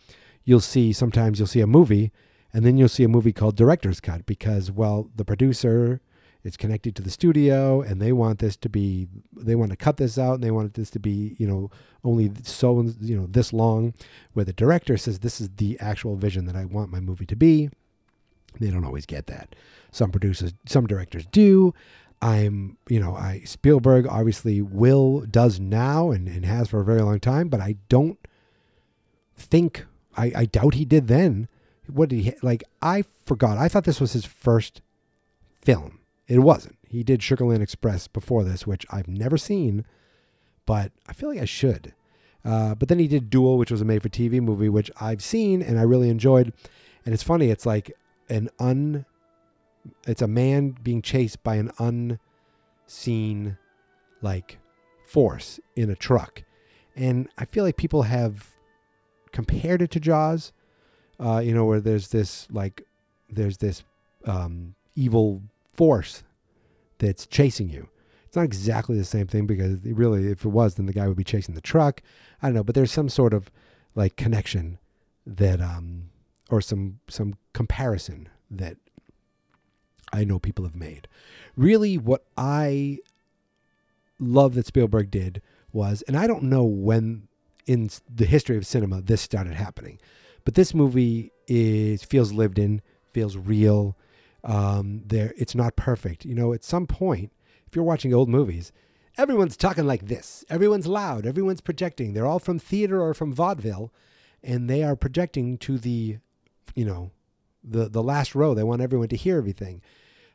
you'll 0.44 0.58
see 0.58 0.92
sometimes 0.92 1.38
you'll 1.38 1.46
see 1.46 1.60
a 1.60 1.68
movie 1.68 2.10
and 2.52 2.64
then 2.64 2.76
you'll 2.76 2.88
see 2.88 3.04
a 3.04 3.08
movie 3.08 3.32
called 3.32 3.54
director's 3.54 4.00
cut 4.00 4.26
because 4.26 4.72
well 4.72 5.10
the 5.14 5.24
producer 5.24 6.00
is 6.48 6.56
connected 6.56 6.96
to 6.96 7.02
the 7.02 7.10
studio 7.10 7.80
and 7.80 8.00
they 8.00 8.12
want 8.12 8.38
this 8.38 8.56
to 8.56 8.68
be 8.68 9.06
they 9.36 9.54
want 9.54 9.70
to 9.70 9.76
cut 9.76 9.96
this 9.96 10.18
out 10.18 10.34
and 10.34 10.42
they 10.42 10.50
want 10.50 10.74
this 10.74 10.90
to 10.90 10.98
be 10.98 11.36
you 11.38 11.46
know 11.46 11.70
only 12.04 12.30
so 12.42 12.82
you 13.00 13.16
know 13.16 13.26
this 13.26 13.52
long 13.52 13.94
where 14.32 14.44
the 14.44 14.52
director 14.52 14.96
says 14.96 15.20
this 15.20 15.40
is 15.40 15.48
the 15.56 15.78
actual 15.80 16.16
vision 16.16 16.46
that 16.46 16.56
I 16.56 16.64
want 16.64 16.90
my 16.90 17.00
movie 17.00 17.26
to 17.26 17.36
be 17.36 17.70
they 18.58 18.70
don't 18.70 18.84
always 18.84 19.06
get 19.06 19.26
that 19.26 19.54
some 19.92 20.10
producers 20.10 20.52
some 20.66 20.86
directors 20.86 21.26
do 21.26 21.72
I'm, 22.20 22.78
you 22.88 22.98
know, 22.98 23.14
I 23.14 23.42
Spielberg 23.44 24.06
obviously 24.06 24.60
will 24.60 25.20
does 25.20 25.60
now 25.60 26.10
and, 26.10 26.26
and 26.26 26.44
has 26.44 26.68
for 26.68 26.80
a 26.80 26.84
very 26.84 27.00
long 27.00 27.20
time, 27.20 27.48
but 27.48 27.60
I 27.60 27.76
don't 27.88 28.18
think 29.36 29.86
I, 30.16 30.32
I 30.34 30.44
doubt 30.46 30.74
he 30.74 30.84
did 30.84 31.06
then. 31.06 31.48
What 31.86 32.08
did 32.08 32.20
he 32.20 32.32
like? 32.42 32.64
I 32.82 33.04
forgot. 33.24 33.56
I 33.56 33.68
thought 33.68 33.84
this 33.84 34.00
was 34.00 34.12
his 34.12 34.24
first 34.24 34.82
film. 35.62 35.97
It 36.28 36.40
wasn't. 36.40 36.78
He 36.86 37.02
did 37.02 37.20
Sugarland 37.20 37.62
Express 37.62 38.06
before 38.06 38.44
this, 38.44 38.66
which 38.66 38.86
I've 38.90 39.08
never 39.08 39.36
seen, 39.36 39.84
but 40.66 40.92
I 41.06 41.12
feel 41.12 41.30
like 41.30 41.40
I 41.40 41.46
should. 41.46 41.94
Uh, 42.44 42.74
but 42.74 42.88
then 42.88 42.98
he 42.98 43.08
did 43.08 43.30
Duel, 43.30 43.58
which 43.58 43.70
was 43.70 43.80
a 43.80 43.84
made-for-TV 43.84 44.40
movie, 44.40 44.68
which 44.68 44.90
I've 45.00 45.22
seen 45.22 45.62
and 45.62 45.78
I 45.78 45.82
really 45.82 46.08
enjoyed. 46.08 46.52
And 47.04 47.12
it's 47.12 47.22
funny. 47.22 47.50
It's 47.50 47.66
like 47.66 47.92
an 48.28 48.50
un 48.58 49.04
it's 50.06 50.22
a 50.22 50.28
man 50.28 50.76
being 50.82 51.02
chased 51.02 51.42
by 51.42 51.56
an 51.56 51.70
unseen 51.78 53.56
like 54.20 54.58
force 55.06 55.58
in 55.76 55.88
a 55.90 55.96
truck 55.96 56.42
and 56.94 57.28
i 57.38 57.44
feel 57.44 57.64
like 57.64 57.76
people 57.76 58.02
have 58.02 58.50
compared 59.32 59.80
it 59.80 59.90
to 59.90 60.00
jaws 60.00 60.52
uh, 61.20 61.38
you 61.38 61.52
know 61.52 61.64
where 61.64 61.80
there's 61.80 62.08
this 62.08 62.46
like 62.52 62.86
there's 63.28 63.56
this 63.58 63.82
um, 64.24 64.74
evil 64.94 65.42
force 65.78 66.22
that's 66.98 67.26
chasing 67.26 67.70
you 67.70 67.88
it's 68.26 68.36
not 68.36 68.44
exactly 68.44 68.98
the 68.98 69.04
same 69.04 69.26
thing 69.26 69.46
because 69.46 69.78
really 69.84 70.28
if 70.28 70.44
it 70.44 70.48
was 70.48 70.74
then 70.74 70.86
the 70.86 70.92
guy 70.92 71.08
would 71.08 71.16
be 71.16 71.24
chasing 71.24 71.54
the 71.54 71.60
truck 71.60 72.02
i 72.42 72.48
don't 72.48 72.54
know 72.54 72.64
but 72.64 72.74
there's 72.74 72.92
some 72.92 73.08
sort 73.08 73.32
of 73.32 73.50
like 73.94 74.16
connection 74.16 74.78
that 75.24 75.60
um 75.60 76.10
or 76.50 76.60
some 76.60 76.98
some 77.08 77.34
comparison 77.52 78.28
that 78.50 78.76
I 80.12 80.24
know 80.24 80.38
people 80.38 80.64
have 80.64 80.74
made. 80.74 81.08
Really, 81.56 81.98
what 81.98 82.24
I 82.36 82.98
love 84.18 84.54
that 84.54 84.66
Spielberg 84.66 85.10
did 85.10 85.42
was, 85.72 86.02
and 86.02 86.16
I 86.16 86.26
don't 86.26 86.44
know 86.44 86.64
when 86.64 87.28
in 87.66 87.90
the 88.12 88.24
history 88.24 88.56
of 88.56 88.66
cinema 88.66 89.02
this 89.02 89.20
started 89.20 89.54
happening, 89.54 89.98
but 90.44 90.54
this 90.54 90.74
movie 90.74 91.32
is 91.46 92.02
feels 92.02 92.32
lived 92.32 92.58
in, 92.58 92.80
feels 93.12 93.36
real. 93.36 93.96
Um, 94.48 95.02
there, 95.04 95.34
it's 95.36 95.54
not 95.54 95.76
perfect. 95.76 96.24
You 96.24 96.34
know, 96.34 96.54
at 96.54 96.64
some 96.64 96.86
point, 96.86 97.32
if 97.66 97.76
you're 97.76 97.84
watching 97.84 98.14
old 98.14 98.30
movies, 98.30 98.72
everyone's 99.18 99.58
talking 99.58 99.86
like 99.86 100.06
this. 100.06 100.42
Everyone's 100.48 100.86
loud. 100.86 101.26
Everyone's 101.26 101.60
projecting. 101.60 102.14
They're 102.14 102.26
all 102.26 102.38
from 102.38 102.58
theater 102.58 103.02
or 103.02 103.12
from 103.12 103.32
vaudeville, 103.32 103.92
and 104.42 104.68
they 104.70 104.82
are 104.82 104.96
projecting 104.96 105.58
to 105.58 105.76
the, 105.76 106.16
you 106.74 106.84
know, 106.86 107.10
the 107.62 107.90
the 107.90 108.02
last 108.02 108.34
row. 108.34 108.54
They 108.54 108.62
want 108.62 108.80
everyone 108.80 109.08
to 109.08 109.16
hear 109.16 109.36
everything. 109.36 109.82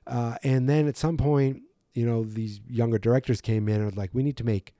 Uh, 0.05 0.35
and 0.43 0.69
then 0.69 0.87
at 0.87 0.97
some 0.97 1.17
point, 1.17 1.63
you 1.93 2.05
know, 2.05 2.23
these 2.23 2.61
younger 2.69 2.99
directors 2.99 3.41
came 3.41 3.67
in 3.67 3.81
and 3.81 3.97
like, 3.97 4.11
we 4.13 4.21
need 4.21 4.37
to 4.37 4.43
make 4.43 4.75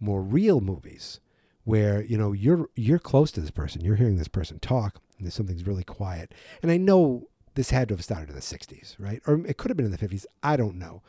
more 0.00 0.20
real 0.20 0.60
movies 0.60 1.20
where 1.64 2.02
you 2.02 2.18
know 2.18 2.32
you're 2.32 2.68
you're 2.76 2.98
close 2.98 3.30
to 3.32 3.40
this 3.40 3.50
person, 3.50 3.82
you're 3.84 3.96
hearing 3.96 4.16
this 4.16 4.28
person 4.28 4.58
talk, 4.58 5.00
and 5.18 5.32
something's 5.32 5.66
really 5.66 5.84
quiet. 5.84 6.34
And 6.62 6.70
I 6.70 6.76
know 6.76 7.28
this 7.56 7.70
had 7.70 7.88
to 7.88 7.94
have 7.94 8.04
started 8.04 8.28
in 8.28 8.36
the 8.36 8.40
'60s, 8.40 8.94
right? 8.98 9.20
Or 9.26 9.44
it 9.46 9.56
could 9.56 9.70
have 9.70 9.76
been 9.76 9.86
in 9.86 9.92
the 9.92 9.98
'50s. 9.98 10.26
I 10.42 10.56
don't 10.56 10.76
know, 10.76 11.02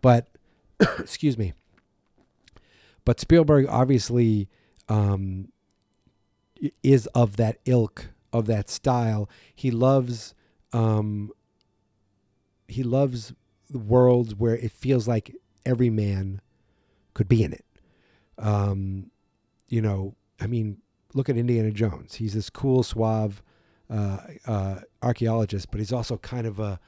but 0.00 0.28
excuse 0.98 1.36
me. 1.36 1.52
But 3.04 3.20
Spielberg 3.20 3.66
obviously 3.68 4.48
um, 4.88 5.48
is 6.82 7.06
of 7.08 7.36
that 7.36 7.58
ilk, 7.64 8.08
of 8.32 8.46
that 8.46 8.68
style. 8.68 9.28
He 9.54 9.70
loves 9.70 10.34
um, 10.72 11.32
he 12.66 12.82
loves 12.82 13.32
the 13.70 13.78
worlds 13.78 14.34
where 14.34 14.56
it 14.56 14.72
feels 14.72 15.08
like 15.08 15.34
every 15.64 15.90
man 15.90 16.40
could 17.14 17.28
be 17.28 17.42
in 17.42 17.52
it. 17.52 17.64
Um, 18.38 19.10
you 19.68 19.82
know, 19.82 20.14
I 20.40 20.46
mean, 20.46 20.78
look 21.14 21.28
at 21.28 21.36
Indiana 21.36 21.70
Jones. 21.70 22.14
He's 22.14 22.34
this 22.34 22.50
cool, 22.50 22.82
suave 22.82 23.42
archaeologist, 23.90 25.70
but 25.70 25.80
he's 25.80 25.92
also 25.92 26.16
kind 26.18 26.46
of 26.46 26.58
a 26.58 26.80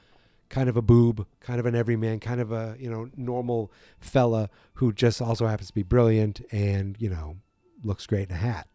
kind 0.49 0.67
of 0.67 0.75
a 0.75 0.81
boob, 0.81 1.25
kind 1.39 1.59
of 1.59 1.65
an 1.65 1.75
everyman, 1.75 2.19
kind 2.19 2.41
of 2.41 2.51
a 2.51 2.75
you 2.79 2.89
know 2.89 3.09
normal 3.15 3.71
fella 3.99 4.49
who 4.75 4.91
just 4.93 5.21
also 5.21 5.47
happens 5.47 5.69
to 5.69 5.73
be 5.73 5.83
brilliant 5.83 6.41
and 6.51 6.97
you 6.99 7.09
know 7.09 7.37
looks 7.83 8.05
great 8.05 8.29
in 8.29 8.35
a 8.35 8.39
hat. 8.39 8.67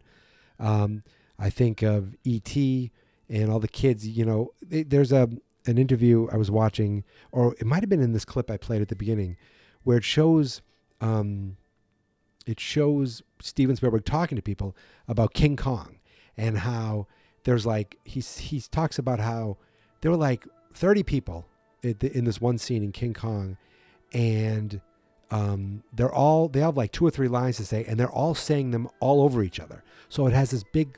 Um, 0.59 1.03
I 1.39 1.49
think 1.49 1.83
of 1.83 2.15
E.T. 2.23 2.91
and 3.29 3.51
all 3.51 3.59
the 3.59 3.67
kids. 3.67 4.07
You 4.07 4.25
know, 4.25 4.53
there's 4.61 5.11
a 5.11 5.29
an 5.65 5.77
interview 5.77 6.27
I 6.31 6.37
was 6.37 6.49
watching, 6.49 7.03
or 7.31 7.53
it 7.59 7.65
might 7.65 7.83
have 7.83 7.89
been 7.89 8.01
in 8.01 8.13
this 8.13 8.25
clip 8.25 8.49
I 8.49 8.57
played 8.57 8.81
at 8.81 8.87
the 8.87 8.95
beginning, 8.95 9.37
where 9.83 9.97
it 9.97 10.03
shows 10.03 10.61
um, 10.99 11.57
it 12.45 12.59
shows 12.59 13.21
Steven 13.39 13.75
Spielberg 13.75 14.05
talking 14.05 14.35
to 14.35 14.41
people 14.41 14.75
about 15.07 15.33
King 15.33 15.55
Kong 15.55 15.99
and 16.35 16.59
how 16.59 17.07
there's 17.47 17.65
like 17.65 17.97
he's 18.03 18.37
he 18.37 18.59
talks 18.59 18.99
about 18.99 19.21
how 19.21 19.55
there 20.01 20.11
were 20.11 20.17
like 20.17 20.45
30 20.73 21.03
people 21.03 21.47
in 21.81 22.25
this 22.25 22.41
one 22.41 22.57
scene 22.57 22.83
in 22.83 22.91
King 22.91 23.13
Kong, 23.13 23.55
and 24.11 24.81
um, 25.31 25.81
they're 25.93 26.13
all 26.13 26.49
they 26.49 26.59
have 26.59 26.75
like 26.75 26.91
two 26.91 27.05
or 27.05 27.09
three 27.09 27.29
lines 27.29 27.55
to 27.55 27.65
say, 27.65 27.85
and 27.85 27.97
they're 27.97 28.11
all 28.11 28.35
saying 28.35 28.71
them 28.71 28.89
all 28.99 29.21
over 29.21 29.41
each 29.43 29.61
other. 29.61 29.81
So 30.09 30.27
it 30.27 30.33
has 30.33 30.51
this 30.51 30.65
big 30.73 30.97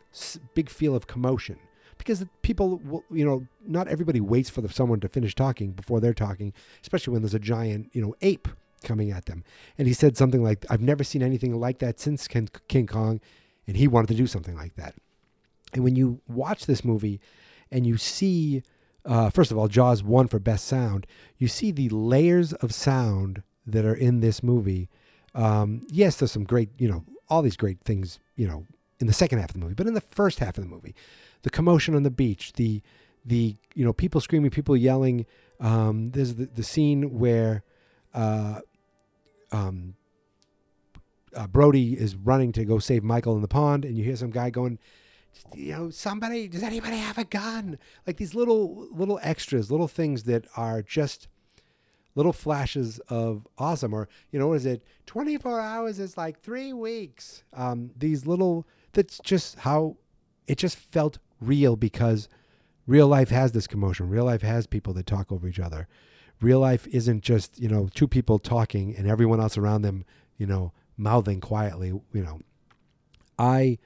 big 0.55 0.71
feel 0.71 0.95
of 0.95 1.05
commotion 1.05 1.59
because 1.99 2.25
people, 2.41 2.79
will, 2.79 3.03
you 3.11 3.25
know, 3.25 3.45
not 3.63 3.87
everybody 3.87 4.19
waits 4.19 4.49
for 4.49 4.61
the, 4.61 4.69
someone 4.69 4.99
to 5.01 5.07
finish 5.07 5.35
talking 5.35 5.73
before 5.73 5.99
they're 5.99 6.15
talking, 6.15 6.51
especially 6.81 7.13
when 7.13 7.21
there's 7.21 7.35
a 7.35 7.39
giant, 7.39 7.91
you 7.93 8.01
know, 8.01 8.15
ape 8.21 8.47
coming 8.83 9.11
at 9.11 9.25
them. 9.27 9.43
And 9.77 9.87
he 9.87 9.93
said 9.93 10.17
something 10.17 10.41
like, 10.41 10.65
"I've 10.67 10.81
never 10.81 11.03
seen 11.03 11.21
anything 11.21 11.59
like 11.59 11.77
that 11.77 11.99
since 11.99 12.27
King 12.27 12.87
Kong," 12.87 13.21
and 13.67 13.77
he 13.77 13.87
wanted 13.87 14.07
to 14.07 14.15
do 14.15 14.25
something 14.25 14.55
like 14.55 14.75
that. 14.77 14.95
And 15.79 15.85
when 15.85 15.95
you 15.95 16.19
watch 16.27 16.65
this 16.65 16.83
movie, 16.83 17.21
and 17.71 17.87
you 17.87 17.95
see, 17.95 18.63
uh, 19.05 19.29
first 19.29 19.49
of 19.49 19.57
all, 19.57 19.69
Jaws 19.69 20.03
won 20.03 20.27
for 20.27 20.37
best 20.37 20.65
sound. 20.65 21.07
You 21.37 21.47
see 21.47 21.71
the 21.71 21.87
layers 21.87 22.51
of 22.51 22.73
sound 22.73 23.43
that 23.65 23.85
are 23.85 23.95
in 23.95 24.19
this 24.19 24.43
movie. 24.43 24.89
Um, 25.33 25.87
yes, 25.87 26.17
there's 26.17 26.33
some 26.33 26.43
great, 26.43 26.69
you 26.77 26.89
know, 26.89 27.05
all 27.29 27.41
these 27.41 27.55
great 27.55 27.79
things, 27.79 28.19
you 28.35 28.45
know, 28.45 28.65
in 28.99 29.07
the 29.07 29.13
second 29.13 29.39
half 29.39 29.51
of 29.51 29.53
the 29.53 29.61
movie, 29.61 29.73
but 29.73 29.87
in 29.87 29.93
the 29.93 30.01
first 30.01 30.39
half 30.39 30.57
of 30.57 30.65
the 30.65 30.69
movie, 30.69 30.93
the 31.43 31.49
commotion 31.49 31.95
on 31.95 32.03
the 32.03 32.11
beach, 32.11 32.51
the 32.53 32.81
the 33.23 33.55
you 33.73 33.85
know 33.85 33.93
people 33.93 34.19
screaming, 34.19 34.51
people 34.51 34.75
yelling. 34.75 35.25
Um, 35.61 36.11
there's 36.11 36.35
the, 36.35 36.47
the 36.47 36.63
scene 36.63 37.17
where 37.17 37.63
uh, 38.13 38.59
um, 39.53 39.95
uh, 41.33 41.47
Brody 41.47 41.93
is 41.93 42.17
running 42.17 42.51
to 42.51 42.65
go 42.65 42.79
save 42.79 43.01
Michael 43.01 43.35
in 43.35 43.41
the 43.41 43.47
pond, 43.47 43.85
and 43.85 43.97
you 43.97 44.03
hear 44.03 44.17
some 44.17 44.31
guy 44.31 44.49
going, 44.49 44.77
you 45.53 45.71
know, 45.71 45.89
somebody, 45.89 46.47
does 46.47 46.63
anybody 46.63 46.97
have 46.97 47.17
a 47.17 47.23
gun? 47.23 47.77
Like 48.05 48.17
these 48.17 48.35
little 48.35 48.87
little 48.91 49.19
extras, 49.23 49.71
little 49.71 49.87
things 49.87 50.23
that 50.23 50.45
are 50.55 50.81
just 50.81 51.27
little 52.15 52.33
flashes 52.33 52.99
of 53.09 53.47
awesome. 53.57 53.93
Or 53.93 54.07
you 54.31 54.39
know 54.39 54.47
what 54.47 54.55
is 54.55 54.65
it? 54.65 54.83
24 55.05 55.59
hours 55.59 55.99
is 55.99 56.17
like 56.17 56.39
three 56.39 56.73
weeks. 56.73 57.43
Um, 57.53 57.91
these 57.97 58.25
little 58.25 58.67
that's 58.93 59.19
just 59.23 59.59
how 59.59 59.97
it 60.47 60.57
just 60.57 60.77
felt 60.77 61.19
real 61.39 61.75
because 61.75 62.27
real 62.87 63.07
life 63.07 63.29
has 63.29 63.51
this 63.51 63.67
commotion. 63.67 64.09
Real 64.09 64.25
life 64.25 64.41
has 64.41 64.67
people 64.67 64.93
that 64.93 65.05
talk 65.05 65.31
over 65.31 65.47
each 65.47 65.59
other. 65.59 65.87
Real 66.41 66.59
life 66.59 66.87
isn't 66.87 67.21
just 67.21 67.59
you 67.59 67.69
know 67.69 67.89
two 67.93 68.07
people 68.07 68.39
talking 68.39 68.95
and 68.95 69.07
everyone 69.07 69.39
else 69.39 69.57
around 69.57 69.81
them 69.81 70.05
you 70.37 70.45
know 70.45 70.73
mouthing 70.97 71.39
quietly 71.41 71.87
you 71.87 72.23
know. 72.23 72.39
I 73.37 73.77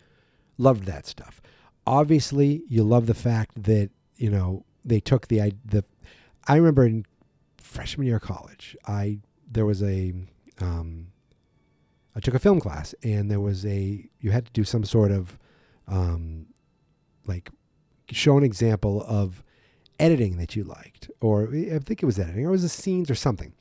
loved 0.57 0.85
that 0.85 1.05
stuff. 1.05 1.41
Obviously 1.85 2.63
you 2.67 2.83
love 2.83 3.07
the 3.07 3.13
fact 3.13 3.63
that 3.63 3.89
you 4.15 4.29
know 4.29 4.65
they 4.85 4.99
took 4.99 5.27
the 5.27 5.53
the 5.65 5.83
i 6.47 6.55
remember 6.55 6.85
in 6.85 7.05
freshman 7.57 8.07
year 8.07 8.17
of 8.17 8.21
college 8.21 8.75
i 8.85 9.19
there 9.49 9.65
was 9.65 9.81
a 9.83 10.13
um 10.61 11.07
i 12.15 12.19
took 12.19 12.33
a 12.33 12.39
film 12.39 12.59
class 12.59 12.93
and 13.03 13.29
there 13.29 13.39
was 13.39 13.65
a 13.65 14.07
you 14.19 14.31
had 14.31 14.45
to 14.45 14.51
do 14.51 14.63
some 14.63 14.83
sort 14.83 15.11
of 15.11 15.37
um 15.87 16.45
like 17.25 17.49
show 18.11 18.37
an 18.37 18.43
example 18.43 19.03
of 19.07 19.43
editing 19.99 20.37
that 20.37 20.55
you 20.55 20.63
liked 20.63 21.09
or 21.21 21.49
i 21.53 21.79
think 21.79 22.03
it 22.03 22.05
was 22.05 22.19
editing 22.19 22.45
or 22.45 22.49
it 22.49 22.51
was 22.51 22.63
the 22.63 22.69
scenes 22.69 23.09
or 23.09 23.15
something. 23.15 23.53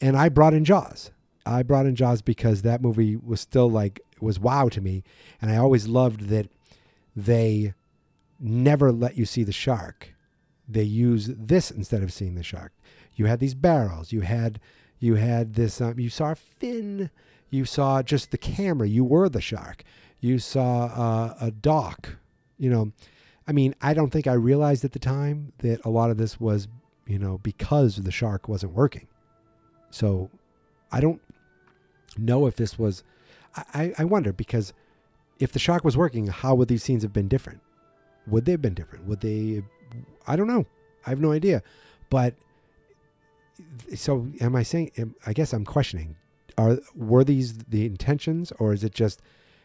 And 0.00 0.16
i 0.16 0.28
brought 0.28 0.54
in 0.54 0.64
jaws 0.64 1.10
i 1.46 1.62
brought 1.62 1.86
in 1.86 1.94
jaws 1.94 2.22
because 2.22 2.62
that 2.62 2.82
movie 2.82 3.16
was 3.16 3.40
still 3.40 3.70
like 3.70 4.00
was 4.20 4.38
wow 4.38 4.68
to 4.68 4.80
me 4.80 5.02
and 5.40 5.50
i 5.50 5.56
always 5.56 5.86
loved 5.86 6.28
that 6.28 6.48
they 7.14 7.72
never 8.38 8.92
let 8.92 9.16
you 9.16 9.24
see 9.24 9.42
the 9.42 9.52
shark. 9.52 10.14
They 10.68 10.82
use 10.82 11.30
this 11.36 11.70
instead 11.70 12.02
of 12.02 12.12
seeing 12.12 12.34
the 12.34 12.42
shark. 12.42 12.72
You 13.14 13.26
had 13.26 13.40
these 13.40 13.54
barrels. 13.54 14.12
You 14.12 14.22
had 14.22 14.60
you 14.98 15.14
had 15.14 15.54
this 15.54 15.80
um, 15.80 15.98
you 15.98 16.10
saw 16.10 16.32
a 16.32 16.34
fin. 16.34 17.10
You 17.50 17.64
saw 17.64 18.02
just 18.02 18.30
the 18.30 18.38
camera. 18.38 18.88
You 18.88 19.04
were 19.04 19.28
the 19.28 19.40
shark. 19.40 19.84
You 20.20 20.38
saw 20.38 20.86
uh, 20.86 21.34
a 21.40 21.50
dock 21.50 22.16
you 22.58 22.70
know. 22.70 22.92
I 23.48 23.52
mean 23.52 23.74
i 23.80 23.94
don't 23.94 24.10
think 24.10 24.26
i 24.26 24.32
realized 24.32 24.84
at 24.84 24.90
the 24.90 24.98
time 24.98 25.52
that 25.58 25.84
a 25.84 25.88
lot 25.88 26.10
of 26.10 26.16
this 26.16 26.40
was 26.40 26.66
you 27.06 27.18
know 27.18 27.38
because 27.38 27.96
the 27.96 28.10
shark 28.10 28.48
wasn't 28.48 28.72
working. 28.72 29.06
So 29.90 30.30
i 30.90 31.00
don't 31.00 31.22
know 32.18 32.46
if 32.46 32.56
this 32.56 32.78
was 32.78 33.02
i 33.74 33.92
i 33.98 34.04
wonder 34.04 34.32
because 34.32 34.72
if 35.38 35.52
the 35.52 35.58
shark 35.58 35.84
was 35.84 35.96
working 35.96 36.26
how 36.26 36.54
would 36.54 36.68
these 36.68 36.82
scenes 36.82 37.02
have 37.02 37.12
been 37.12 37.28
different? 37.28 37.60
Would 38.26 38.44
they 38.44 38.52
have 38.52 38.62
been 38.62 38.74
different? 38.74 39.06
Would 39.06 39.20
they 39.20 39.62
i 40.26 40.36
don't 40.36 40.46
know. 40.46 40.66
I 41.06 41.10
have 41.10 41.20
no 41.20 41.32
idea. 41.32 41.62
But 42.10 42.34
so 43.94 44.28
am 44.40 44.54
i 44.54 44.62
saying 44.62 44.90
am, 44.98 45.14
i 45.24 45.32
guess 45.32 45.54
i'm 45.54 45.64
questioning 45.64 46.14
are 46.58 46.78
were 46.94 47.24
these 47.24 47.56
the 47.56 47.86
intentions 47.86 48.52
or 48.58 48.74
is 48.74 48.84
it 48.84 48.92
just 48.92 49.22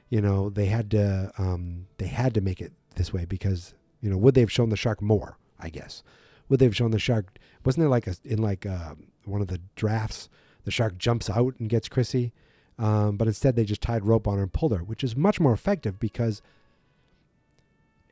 you 0.09 0.21
know 0.21 0.49
they 0.49 0.67
had 0.67 0.89
to 0.91 1.29
um 1.37 1.87
they 1.97 2.07
had 2.07 2.33
to 2.33 2.39
make 2.39 2.61
it 2.61 2.71
this 2.95 3.11
way 3.11 3.25
because 3.25 3.73
you 4.01 4.09
know 4.09 4.17
would 4.17 4.33
they 4.33 4.41
have 4.41 4.51
shown 4.51 4.69
the 4.69 4.77
shark 4.77 5.01
more 5.01 5.37
i 5.59 5.69
guess? 5.69 6.03
Would 6.49 6.59
they 6.59 6.65
have 6.65 6.75
shown 6.75 6.91
the 6.91 6.99
shark 6.99 7.37
wasn't 7.65 7.81
there 7.83 7.89
like 7.89 8.07
a 8.07 8.15
in 8.25 8.41
like 8.41 8.65
uh, 8.65 8.95
one 9.25 9.41
of 9.41 9.47
the 9.47 9.61
drafts 9.75 10.29
the 10.63 10.71
shark 10.71 10.97
jumps 10.97 11.29
out 11.29 11.53
and 11.59 11.69
gets 11.69 11.89
chrissy 11.89 12.33
um, 12.79 13.17
but 13.17 13.27
instead 13.27 13.55
they 13.55 13.63
just 13.63 13.81
tied 13.81 14.05
rope 14.05 14.27
on 14.27 14.37
her 14.37 14.43
and 14.43 14.53
pulled 14.53 14.71
her 14.71 14.83
which 14.83 15.03
is 15.03 15.15
much 15.15 15.39
more 15.39 15.53
effective 15.53 15.99
because 15.99 16.41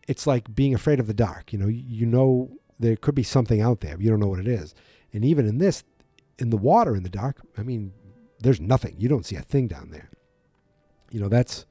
it's 0.07 0.25
like 0.25 0.53
being 0.55 0.73
afraid 0.73 0.99
of 0.99 1.07
the 1.07 1.13
dark 1.13 1.53
you 1.53 1.59
know 1.59 1.67
you 1.67 2.05
know 2.05 2.49
there 2.79 2.95
could 2.95 3.15
be 3.15 3.23
something 3.23 3.61
out 3.61 3.81
there 3.81 3.95
but 3.95 4.01
you 4.03 4.09
don't 4.09 4.19
know 4.19 4.27
what 4.27 4.39
it 4.39 4.47
is. 4.47 4.73
And 5.13 5.25
even 5.25 5.45
in 5.45 5.57
this 5.57 5.83
in 6.37 6.49
the 6.49 6.57
water 6.57 6.95
in 6.95 7.03
the 7.03 7.09
dark 7.09 7.41
i 7.57 7.63
mean 7.63 7.93
there's 8.41 8.61
nothing. 8.61 8.95
You 8.97 9.09
don't 9.09 9.25
see 9.25 9.35
a 9.35 9.41
thing 9.41 9.67
down 9.67 9.91
there. 9.91 10.09
You 11.11 11.19
know 11.19 11.27
that's 11.27 11.65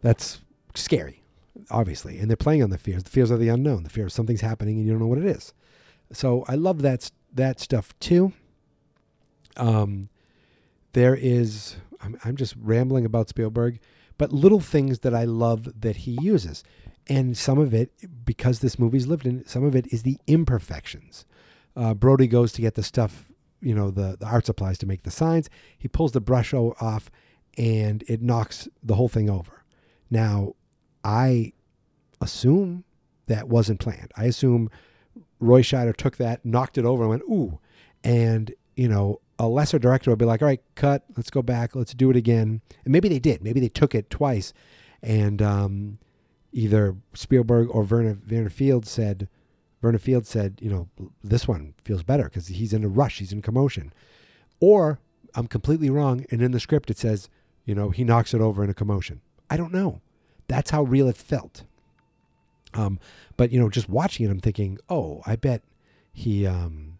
that's 0.00 0.40
scary 0.74 1.24
obviously. 1.70 2.18
And 2.18 2.30
they're 2.30 2.36
playing 2.36 2.62
on 2.62 2.70
the 2.70 2.78
fears. 2.78 3.02
The 3.02 3.10
fears 3.10 3.32
of 3.32 3.40
the 3.40 3.48
unknown. 3.48 3.82
The 3.82 3.90
fear 3.90 4.04
of 4.04 4.12
something's 4.12 4.42
happening 4.42 4.78
and 4.78 4.86
you 4.86 4.92
don't 4.92 5.00
know 5.00 5.08
what 5.08 5.18
it 5.18 5.26
is. 5.26 5.52
So 6.12 6.44
i 6.48 6.54
love 6.54 6.82
that 6.82 7.10
that 7.34 7.60
stuff 7.60 7.98
too 8.00 8.32
um 9.58 10.08
there 10.92 11.14
is 11.14 11.76
I'm, 12.00 12.18
I'm 12.24 12.36
just 12.36 12.54
rambling 12.58 13.04
about 13.04 13.28
spielberg 13.28 13.80
but 14.18 14.32
little 14.32 14.60
things 14.60 15.00
that 15.00 15.14
i 15.14 15.24
love 15.24 15.80
that 15.80 15.98
he 15.98 16.18
uses. 16.20 16.64
And 17.10 17.38
some 17.38 17.58
of 17.58 17.72
it 17.72 17.90
because 18.26 18.58
this 18.58 18.78
movie's 18.78 19.06
lived 19.06 19.26
in 19.26 19.46
some 19.46 19.64
of 19.64 19.74
it 19.74 19.86
is 19.90 20.02
the 20.02 20.18
imperfections. 20.26 21.24
Uh, 21.74 21.94
brody 21.94 22.26
goes 22.26 22.52
to 22.52 22.60
get 22.60 22.74
the 22.74 22.82
stuff 22.82 23.30
you 23.60 23.74
know 23.74 23.90
the, 23.90 24.16
the 24.20 24.26
art 24.26 24.46
supplies 24.46 24.76
to 24.78 24.86
make 24.86 25.04
the 25.04 25.10
signs. 25.10 25.48
He 25.78 25.88
pulls 25.88 26.12
the 26.12 26.20
brush 26.20 26.52
off 26.52 27.10
and 27.56 28.04
it 28.06 28.20
knocks 28.20 28.68
the 28.82 28.94
whole 28.96 29.08
thing 29.08 29.30
over. 29.30 29.64
Now 30.10 30.54
i 31.04 31.52
assume 32.20 32.84
that 33.26 33.48
wasn't 33.48 33.80
planned. 33.80 34.12
I 34.16 34.24
assume 34.24 34.68
roy 35.40 35.62
scheider 35.62 35.96
took 35.96 36.16
that 36.16 36.44
knocked 36.44 36.76
it 36.76 36.84
over 36.84 37.04
and 37.04 37.10
went 37.10 37.22
ooh 37.22 37.60
and 38.02 38.52
you 38.76 38.88
know 38.88 39.20
a 39.38 39.46
lesser 39.46 39.78
director 39.78 40.10
would 40.10 40.18
be 40.18 40.24
like 40.24 40.42
all 40.42 40.48
right 40.48 40.62
cut 40.74 41.04
let's 41.16 41.30
go 41.30 41.42
back 41.42 41.74
let's 41.76 41.94
do 41.94 42.10
it 42.10 42.16
again 42.16 42.60
and 42.84 42.92
maybe 42.92 43.08
they 43.08 43.18
did 43.18 43.42
maybe 43.42 43.60
they 43.60 43.68
took 43.68 43.94
it 43.94 44.10
twice 44.10 44.52
and 45.02 45.40
um, 45.40 45.98
either 46.52 46.96
spielberg 47.14 47.68
or 47.70 47.82
werner, 47.82 48.18
werner 48.28 48.50
field 48.50 48.86
said 48.86 49.28
Vernon 49.80 49.98
Field 49.98 50.26
said, 50.26 50.58
you 50.60 50.70
know, 50.70 50.88
this 51.22 51.46
one 51.46 51.74
feels 51.84 52.02
better 52.02 52.24
because 52.24 52.48
he's 52.48 52.72
in 52.72 52.84
a 52.84 52.88
rush, 52.88 53.18
he's 53.18 53.32
in 53.32 53.42
commotion. 53.42 53.92
Or 54.60 54.98
I'm 55.34 55.46
completely 55.46 55.90
wrong, 55.90 56.24
and 56.30 56.42
in 56.42 56.52
the 56.52 56.60
script 56.60 56.90
it 56.90 56.98
says, 56.98 57.28
you 57.64 57.74
know, 57.74 57.90
he 57.90 58.02
knocks 58.02 58.34
it 58.34 58.40
over 58.40 58.64
in 58.64 58.70
a 58.70 58.74
commotion. 58.74 59.20
I 59.48 59.56
don't 59.56 59.72
know. 59.72 60.00
That's 60.48 60.70
how 60.70 60.82
real 60.82 61.08
it 61.08 61.16
felt. 61.16 61.64
Um, 62.74 62.98
but 63.36 63.52
you 63.52 63.60
know, 63.60 63.68
just 63.68 63.88
watching 63.88 64.26
it, 64.26 64.30
I'm 64.30 64.40
thinking, 64.40 64.78
oh, 64.88 65.22
I 65.26 65.36
bet 65.36 65.62
he, 66.12 66.46
um, 66.46 66.98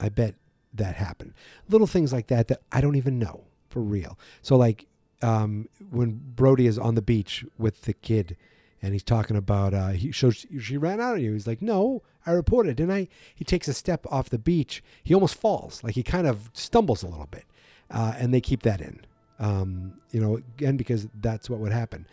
I 0.00 0.08
bet 0.08 0.36
that 0.74 0.96
happened. 0.96 1.34
Little 1.68 1.86
things 1.86 2.12
like 2.12 2.28
that 2.28 2.48
that 2.48 2.62
I 2.72 2.80
don't 2.80 2.96
even 2.96 3.18
know 3.18 3.44
for 3.68 3.80
real. 3.80 4.18
So 4.42 4.56
like 4.56 4.86
um, 5.22 5.68
when 5.90 6.20
Brody 6.34 6.66
is 6.66 6.78
on 6.78 6.94
the 6.94 7.02
beach 7.02 7.44
with 7.58 7.82
the 7.82 7.92
kid 7.92 8.36
and 8.82 8.92
he's 8.92 9.02
talking 9.02 9.36
about 9.36 9.74
uh, 9.74 9.88
he 9.88 10.10
shows 10.12 10.46
she 10.60 10.76
ran 10.76 11.00
out 11.00 11.16
of 11.16 11.22
you. 11.22 11.32
He's 11.32 11.46
like, 11.46 11.60
no, 11.60 12.02
I 12.26 12.32
reported, 12.32 12.76
didn't 12.76 12.92
I? 12.92 13.08
He 13.34 13.44
takes 13.44 13.68
a 13.68 13.74
step 13.74 14.06
off 14.10 14.30
the 14.30 14.38
beach. 14.38 14.82
He 15.02 15.14
almost 15.14 15.34
falls, 15.34 15.82
like 15.84 15.94
he 15.94 16.02
kind 16.02 16.26
of 16.26 16.50
stumbles 16.52 17.02
a 17.02 17.08
little 17.08 17.28
bit, 17.30 17.44
uh, 17.90 18.14
and 18.16 18.32
they 18.32 18.40
keep 18.40 18.62
that 18.62 18.80
in. 18.80 19.00
Um, 19.38 19.94
you 20.10 20.20
know, 20.20 20.36
again 20.36 20.76
because 20.76 21.08
that's 21.20 21.48
what 21.48 21.60
would 21.60 21.72
happen. 21.72 22.06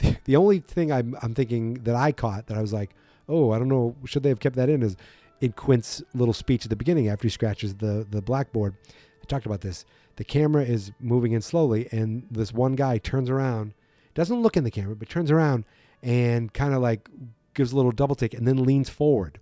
The 0.24 0.36
only 0.36 0.58
thing 0.58 0.90
I'm, 0.90 1.16
I'm 1.22 1.34
thinking 1.34 1.74
that 1.84 1.94
I 1.94 2.10
caught 2.12 2.48
that 2.48 2.58
I 2.58 2.60
was 2.60 2.72
like, 2.72 2.90
oh, 3.28 3.52
I 3.52 3.58
don't 3.58 3.68
know, 3.68 3.94
should 4.04 4.22
they 4.22 4.28
have 4.28 4.40
kept 4.40 4.56
that 4.56 4.68
in? 4.68 4.82
Is 4.82 4.96
in 5.40 5.52
Quint's 5.52 6.02
little 6.14 6.34
speech 6.34 6.64
at 6.64 6.70
the 6.70 6.76
beginning 6.76 7.08
after 7.08 7.24
he 7.24 7.30
scratches 7.30 7.76
the 7.76 8.06
the 8.08 8.22
blackboard. 8.22 8.76
I 9.22 9.26
talked 9.26 9.46
about 9.46 9.62
this. 9.62 9.84
The 10.16 10.24
camera 10.24 10.62
is 10.62 10.92
moving 11.00 11.32
in 11.32 11.40
slowly, 11.40 11.88
and 11.90 12.26
this 12.30 12.52
one 12.52 12.74
guy 12.74 12.98
turns 12.98 13.28
around, 13.28 13.74
doesn't 14.14 14.42
look 14.42 14.56
in 14.56 14.64
the 14.64 14.70
camera, 14.70 14.94
but 14.94 15.08
turns 15.08 15.30
around 15.30 15.64
and 16.02 16.52
kind 16.52 16.74
of 16.74 16.82
like 16.82 17.08
gives 17.54 17.72
a 17.72 17.76
little 17.76 17.90
double 17.90 18.14
take 18.14 18.34
and 18.34 18.46
then 18.46 18.64
leans 18.64 18.88
forward. 18.88 19.40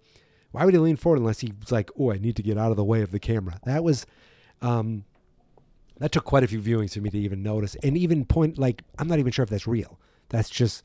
Why 0.52 0.64
would 0.64 0.74
he 0.74 0.78
lean 0.78 0.96
forward 0.96 1.18
unless 1.18 1.40
he's 1.40 1.52
like, 1.70 1.90
oh, 1.98 2.12
I 2.12 2.18
need 2.18 2.36
to 2.36 2.42
get 2.42 2.58
out 2.58 2.70
of 2.70 2.76
the 2.76 2.84
way 2.84 3.00
of 3.02 3.10
the 3.10 3.18
camera? 3.18 3.58
That 3.64 3.82
was, 3.82 4.06
um, 4.60 5.04
that 5.98 6.12
took 6.12 6.24
quite 6.24 6.44
a 6.44 6.46
few 6.46 6.60
viewings 6.60 6.92
for 6.94 7.00
me 7.00 7.10
to 7.10 7.18
even 7.18 7.42
notice 7.42 7.74
and 7.82 7.96
even 7.96 8.24
point 8.24 8.58
like 8.58 8.82
I'm 8.98 9.08
not 9.08 9.18
even 9.18 9.32
sure 9.32 9.42
if 9.42 9.48
that's 9.50 9.66
real. 9.66 9.98
That's 10.28 10.50
just 10.50 10.84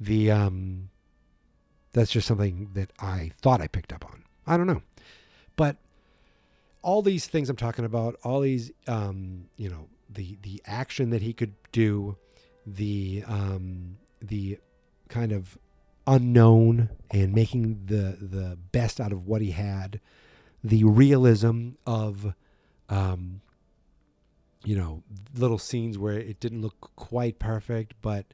the, 0.00 0.30
um, 0.30 0.90
that's 1.92 2.10
just 2.10 2.26
something 2.26 2.70
that 2.74 2.92
I 2.98 3.32
thought 3.40 3.60
I 3.60 3.68
picked 3.68 3.92
up 3.92 4.04
on. 4.04 4.23
I 4.46 4.56
don't 4.56 4.66
know, 4.66 4.82
but 5.56 5.76
all 6.82 7.02
these 7.02 7.26
things 7.26 7.48
I'm 7.48 7.56
talking 7.56 7.84
about, 7.84 8.16
all 8.22 8.40
these, 8.40 8.70
um, 8.86 9.46
you 9.56 9.70
know, 9.70 9.88
the 10.10 10.36
the 10.42 10.62
action 10.66 11.10
that 11.10 11.22
he 11.22 11.32
could 11.32 11.54
do, 11.72 12.16
the 12.66 13.24
um, 13.26 13.96
the 14.20 14.58
kind 15.08 15.32
of 15.32 15.58
unknown 16.06 16.90
and 17.10 17.32
making 17.34 17.86
the 17.86 18.18
the 18.20 18.58
best 18.72 19.00
out 19.00 19.12
of 19.12 19.26
what 19.26 19.40
he 19.40 19.52
had, 19.52 20.00
the 20.62 20.84
realism 20.84 21.70
of, 21.86 22.34
um, 22.88 23.40
you 24.64 24.76
know, 24.76 25.02
little 25.34 25.58
scenes 25.58 25.98
where 25.98 26.18
it 26.18 26.38
didn't 26.40 26.60
look 26.60 26.90
quite 26.96 27.38
perfect, 27.38 27.94
but 28.02 28.26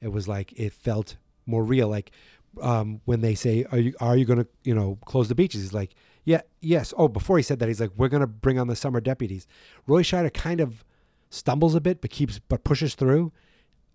it 0.00 0.08
was 0.08 0.28
like 0.28 0.52
it 0.56 0.72
felt 0.72 1.16
more 1.46 1.64
real. 1.64 1.88
Like 1.88 2.12
um, 2.60 3.00
when 3.04 3.20
they 3.20 3.34
say, 3.34 3.64
"Are 3.70 3.78
you 3.78 3.94
are 4.00 4.16
you 4.16 4.24
going 4.24 4.40
to 4.40 4.48
you 4.64 4.74
know 4.74 4.98
close 5.04 5.28
the 5.28 5.34
beaches?" 5.34 5.62
He's 5.62 5.72
like, 5.72 5.94
"Yeah, 6.24 6.42
yes." 6.60 6.92
Oh, 6.96 7.08
before 7.08 7.36
he 7.36 7.42
said 7.42 7.58
that, 7.58 7.68
he's 7.68 7.80
like, 7.80 7.92
"We're 7.96 8.08
going 8.08 8.22
to 8.22 8.26
bring 8.26 8.58
on 8.58 8.68
the 8.68 8.76
summer 8.76 9.00
deputies." 9.00 9.46
Roy 9.86 10.02
Scheider 10.02 10.32
kind 10.32 10.60
of 10.60 10.84
stumbles 11.30 11.74
a 11.74 11.80
bit, 11.80 12.00
but 12.00 12.10
keeps 12.10 12.38
but 12.38 12.64
pushes 12.64 12.94
through. 12.94 13.32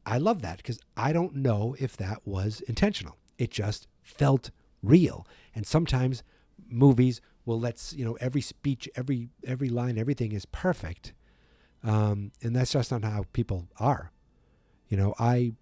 I 0.06 0.18
love 0.18 0.42
that 0.44 0.58
because 0.58 0.80
I 0.96 1.12
don't 1.14 1.36
know 1.36 1.76
if 1.80 1.98
that 1.98 2.22
was 2.26 2.62
intentional. 2.62 3.18
It 3.38 3.52
just 3.52 3.88
felt 4.04 4.52
real, 4.82 5.28
and 5.54 5.66
sometimes 5.66 6.24
movies 6.68 7.22
will 7.46 7.60
let's 7.60 7.94
you 7.94 8.06
know 8.06 8.18
every 8.22 8.42
speech, 8.42 8.90
every 8.96 9.30
every 9.46 9.70
line, 9.70 9.98
everything 9.98 10.32
is 10.32 10.46
perfect, 10.46 11.14
um, 11.84 12.32
and 12.42 12.56
that's 12.56 12.72
just 12.72 12.92
not 12.92 13.04
how 13.04 13.26
people 13.34 13.68
are. 13.80 14.12
You 14.88 14.98
know, 14.98 15.16
I 15.20 15.54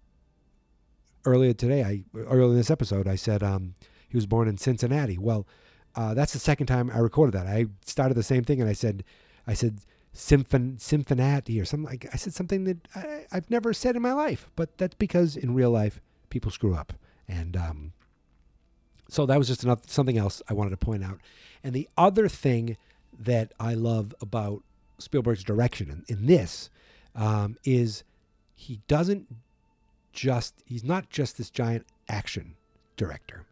earlier 1.24 1.52
today, 1.52 1.82
I 1.82 2.04
earlier 2.16 2.50
in 2.50 2.56
this 2.56 2.70
episode, 2.70 3.06
I 3.08 3.16
said 3.16 3.42
um, 3.42 3.74
he 4.08 4.16
was 4.16 4.26
born 4.26 4.48
in 4.48 4.56
Cincinnati. 4.56 5.18
Well, 5.18 5.46
uh, 5.96 6.14
that's 6.14 6.32
the 6.32 6.38
second 6.38 6.66
time 6.66 6.90
I 6.92 6.98
recorded 6.98 7.32
that. 7.34 7.46
I 7.46 7.66
started 7.84 8.14
the 8.14 8.22
same 8.22 8.44
thing, 8.44 8.60
and 8.60 8.68
I 8.68 8.72
said, 8.72 9.04
I 9.46 9.54
said 9.54 9.80
symphon 10.12 10.76
symphonati 10.78 11.60
or 11.60 11.64
something 11.64 11.90
like 11.90 12.06
I 12.12 12.16
said 12.16 12.32
something 12.32 12.62
that 12.62 12.86
I, 12.94 13.26
I've 13.32 13.50
never 13.50 13.72
said 13.72 13.96
in 13.96 14.02
my 14.02 14.12
life, 14.12 14.48
but 14.54 14.78
that's 14.78 14.94
because 14.94 15.36
in 15.36 15.54
real 15.54 15.70
life 15.70 16.00
people 16.30 16.50
screw 16.50 16.74
up, 16.74 16.92
and 17.28 17.56
um, 17.56 17.92
so 19.08 19.26
that 19.26 19.38
was 19.38 19.48
just 19.48 19.64
another 19.64 19.82
something 19.86 20.18
else 20.18 20.42
I 20.48 20.54
wanted 20.54 20.70
to 20.70 20.76
point 20.76 21.04
out. 21.04 21.20
And 21.62 21.74
the 21.74 21.88
other 21.96 22.28
thing 22.28 22.76
that 23.18 23.52
I 23.58 23.74
love 23.74 24.14
about 24.20 24.62
Spielberg's 24.98 25.44
direction 25.44 25.90
in, 25.90 26.16
in 26.16 26.26
this 26.26 26.70
um, 27.14 27.56
is 27.64 28.04
he 28.54 28.80
doesn't 28.88 29.26
just 30.14 30.62
he's 30.64 30.84
not 30.84 31.10
just 31.10 31.36
this 31.36 31.50
giant 31.50 31.86
action 32.08 32.54
director. 32.96 33.44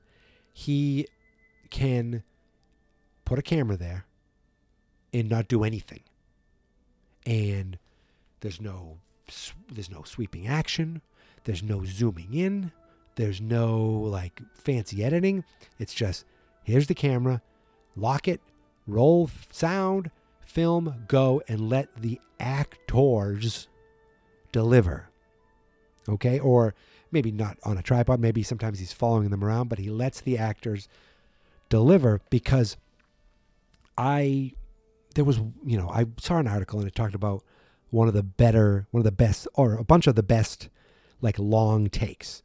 He 0.52 1.06
can 1.70 2.22
put 3.24 3.38
a 3.38 3.42
camera 3.42 3.76
there 3.76 4.06
and 5.12 5.28
not 5.28 5.48
do 5.48 5.64
anything. 5.64 6.00
And 7.26 7.78
there's 8.40 8.60
no 8.60 8.98
there's 9.70 9.90
no 9.90 10.02
sweeping 10.02 10.46
action. 10.46 11.02
There's 11.44 11.62
no 11.62 11.84
zooming 11.84 12.32
in. 12.32 12.72
There's 13.16 13.40
no 13.40 13.78
like 13.78 14.40
fancy 14.54 15.04
editing. 15.04 15.44
It's 15.78 15.94
just 15.94 16.24
here's 16.62 16.86
the 16.86 16.94
camera, 16.94 17.42
lock 17.96 18.28
it, 18.28 18.40
roll 18.86 19.30
sound, 19.50 20.10
film, 20.40 21.04
go, 21.08 21.42
and 21.48 21.68
let 21.68 21.94
the 21.96 22.20
actors 22.40 23.68
deliver. 24.50 25.11
Okay? 26.08 26.38
Or 26.38 26.74
maybe 27.12 27.30
not 27.30 27.58
on 27.64 27.78
a 27.78 27.82
tripod. 27.82 28.18
Maybe 28.18 28.42
sometimes 28.42 28.78
he's 28.78 28.92
following 28.92 29.30
them 29.30 29.44
around, 29.44 29.68
but 29.68 29.78
he 29.78 29.90
lets 29.90 30.20
the 30.20 30.38
actors 30.38 30.88
deliver 31.68 32.20
because 32.30 32.76
I 33.96 34.52
there 35.14 35.24
was 35.24 35.38
you 35.64 35.76
know 35.78 35.88
I 35.90 36.06
saw 36.18 36.38
an 36.38 36.48
article 36.48 36.78
and 36.78 36.88
it 36.88 36.94
talked 36.94 37.14
about 37.14 37.44
one 37.90 38.08
of 38.08 38.14
the 38.14 38.22
better 38.22 38.86
one 38.90 39.00
of 39.00 39.04
the 39.04 39.12
best 39.12 39.46
or 39.54 39.74
a 39.74 39.84
bunch 39.84 40.06
of 40.06 40.14
the 40.14 40.22
best 40.22 40.68
like 41.20 41.38
long 41.38 41.88
takes. 41.88 42.42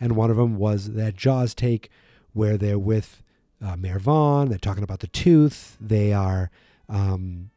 And 0.00 0.14
one 0.14 0.30
of 0.30 0.36
them 0.36 0.58
was 0.58 0.92
that 0.92 1.16
Jaws 1.16 1.54
take 1.54 1.90
where 2.32 2.56
they're 2.56 2.78
with 2.78 3.22
uh, 3.64 3.74
Mayor 3.74 3.98
Vaughn. 3.98 4.48
They're 4.48 4.58
talking 4.58 4.84
about 4.84 5.00
the 5.00 5.08
tooth. 5.08 5.76
They 5.80 6.12
are 6.12 6.50
um, 6.88 7.50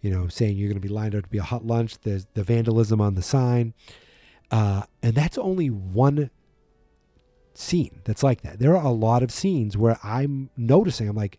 you 0.00 0.10
know 0.10 0.28
saying 0.28 0.56
you're 0.56 0.68
going 0.68 0.80
to 0.80 0.86
be 0.86 0.92
lined 0.92 1.14
up 1.14 1.24
to 1.24 1.28
be 1.28 1.38
a 1.38 1.42
hot 1.42 1.66
lunch. 1.66 1.98
There's 2.00 2.26
the 2.34 2.44
vandalism 2.44 3.00
on 3.00 3.14
the 3.14 3.22
sign 3.22 3.74
uh, 4.52 4.82
and 5.02 5.14
that's 5.14 5.36
only 5.38 5.68
one 5.68 6.30
scene 7.54 8.00
that's 8.04 8.22
like 8.22 8.40
that 8.42 8.58
there 8.58 8.74
are 8.76 8.86
a 8.86 8.90
lot 8.90 9.22
of 9.22 9.30
scenes 9.30 9.76
where 9.76 9.98
I'm 10.02 10.48
noticing 10.56 11.08
I'm 11.08 11.16
like 11.16 11.38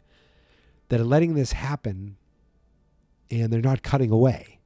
that 0.89 0.99
are 0.99 1.05
letting 1.05 1.33
this 1.33 1.53
happen 1.53 2.17
and 3.31 3.51
they're 3.51 3.61
not 3.61 3.81
cutting 3.81 4.11
away. 4.11 4.59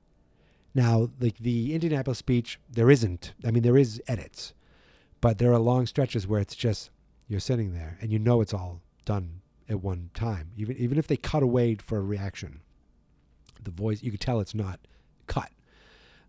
Now, 0.76 1.10
like 1.20 1.38
the 1.38 1.74
Indianapolis 1.74 2.18
speech, 2.18 2.60
there 2.70 2.92
isn't. 2.92 3.34
I 3.46 3.52
mean, 3.52 3.64
there 3.64 3.78
is 3.78 4.02
edits, 4.08 4.54
but 5.22 5.38
there 5.38 5.54
are 5.54 5.60
long 5.60 5.86
stretches 5.86 6.28
where 6.28 6.42
it's 6.42 6.56
just 6.56 6.90
you're 7.28 7.40
sitting 7.40 7.74
there 7.74 7.98
and 8.02 8.12
you 8.12 8.20
know 8.20 8.42
it's 8.42 8.54
all 8.54 8.82
done 9.06 9.42
at 9.70 9.82
one 9.82 10.10
time. 10.14 10.52
Even 10.58 10.78
even 10.78 10.98
if 10.98 11.08
they 11.08 11.18
cut 11.18 11.44
away 11.44 11.76
for 11.76 11.98
a 11.98 12.04
reaction, 12.04 12.62
the 13.64 13.72
voice 13.72 14.04
you 14.04 14.12
could 14.12 14.20
tell 14.20 14.40
it's 14.40 14.54
not 14.54 14.80
cut. 15.26 15.50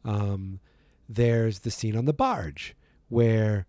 Um, 0.05 0.61
there's 1.09 1.61
the 1.61 1.71
scene 1.71 1.97
on 1.97 2.05
the 2.05 2.13
barge 2.13 2.75
where, 3.09 3.67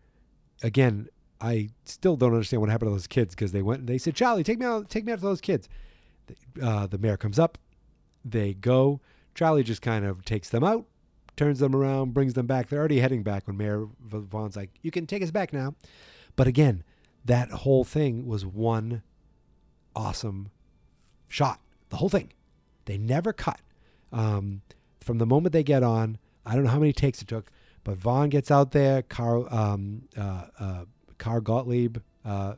again, 0.61 1.07
I 1.41 1.69
still 1.85 2.15
don't 2.15 2.33
understand 2.33 2.61
what 2.61 2.69
happened 2.69 2.89
to 2.89 2.93
those 2.93 3.07
kids 3.07 3.33
because 3.33 3.51
they 3.51 3.61
went 3.61 3.81
and 3.81 3.89
they 3.89 3.97
said, 3.97 4.15
"Charlie, 4.15 4.43
take 4.43 4.59
me 4.59 4.65
out, 4.65 4.89
take 4.89 5.05
me 5.05 5.13
out 5.13 5.19
to 5.19 5.25
those 5.25 5.41
kids." 5.41 5.69
Uh, 6.61 6.85
the 6.87 6.97
mayor 6.97 7.17
comes 7.17 7.39
up, 7.39 7.57
they 8.25 8.53
go. 8.53 8.99
Charlie 9.35 9.63
just 9.63 9.81
kind 9.81 10.05
of 10.05 10.25
takes 10.25 10.49
them 10.49 10.63
out, 10.63 10.85
turns 11.37 11.59
them 11.59 11.75
around, 11.75 12.13
brings 12.13 12.33
them 12.33 12.45
back. 12.45 12.67
They're 12.67 12.79
already 12.79 12.99
heading 12.99 13.23
back 13.23 13.47
when 13.47 13.57
Mayor 13.57 13.87
Vaughn's 14.01 14.55
like, 14.55 14.71
"You 14.81 14.91
can 14.91 15.07
take 15.07 15.23
us 15.23 15.31
back 15.31 15.53
now." 15.53 15.75
But 16.35 16.47
again, 16.47 16.83
that 17.25 17.49
whole 17.51 17.83
thing 17.83 18.27
was 18.27 18.45
one 18.45 19.01
awesome 19.95 20.51
shot. 21.27 21.61
The 21.89 21.97
whole 21.97 22.09
thing. 22.09 22.33
They 22.85 22.97
never 22.97 23.33
cut. 23.33 23.61
Um, 24.11 24.61
from 24.99 25.19
the 25.19 25.25
moment 25.25 25.53
they 25.53 25.63
get 25.63 25.83
on, 25.83 26.17
I 26.49 26.55
don't 26.55 26.63
know 26.63 26.71
how 26.71 26.79
many 26.79 26.93
takes 26.93 27.21
it 27.21 27.27
took, 27.27 27.51
but 27.83 27.95
Vaughn 27.95 28.29
gets 28.29 28.49
out 28.49 28.71
there. 28.71 29.03
Carl, 29.03 29.47
um, 29.51 30.01
uh, 30.17 30.45
uh, 30.59 30.85
Carl 31.19 31.41
Gottlieb, 31.41 31.97
uh, 32.25 32.55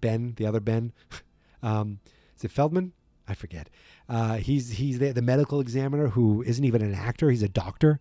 Ben, 0.00 0.32
the 0.36 0.46
other 0.46 0.60
Ben, 0.60 0.92
um, 1.62 2.00
is 2.34 2.44
it 2.44 2.50
Feldman? 2.50 2.92
I 3.28 3.34
forget. 3.34 3.68
Uh, 4.08 4.36
he's 4.36 4.70
he's 4.70 4.98
the, 4.98 5.12
the 5.12 5.20
medical 5.20 5.60
examiner 5.60 6.08
who 6.08 6.42
isn't 6.42 6.64
even 6.64 6.80
an 6.80 6.94
actor. 6.94 7.28
He's 7.30 7.42
a 7.42 7.48
doctor, 7.48 8.00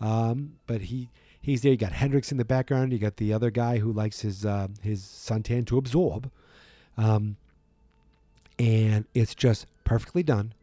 um, 0.00 0.54
but 0.66 0.80
he 0.82 1.08
he's 1.40 1.62
there. 1.62 1.70
You 1.70 1.78
got 1.78 1.92
Hendricks 1.92 2.32
in 2.32 2.38
the 2.38 2.44
background. 2.44 2.92
You 2.92 2.98
got 2.98 3.18
the 3.18 3.32
other 3.32 3.52
guy 3.52 3.78
who 3.78 3.92
likes 3.92 4.22
his 4.22 4.44
uh, 4.44 4.66
his 4.82 5.02
suntan 5.02 5.64
to 5.68 5.78
absorb, 5.78 6.32
um, 6.98 7.36
and 8.58 9.04
it's 9.14 9.36
just 9.36 9.66
perfectly 9.84 10.24
done. 10.24 10.54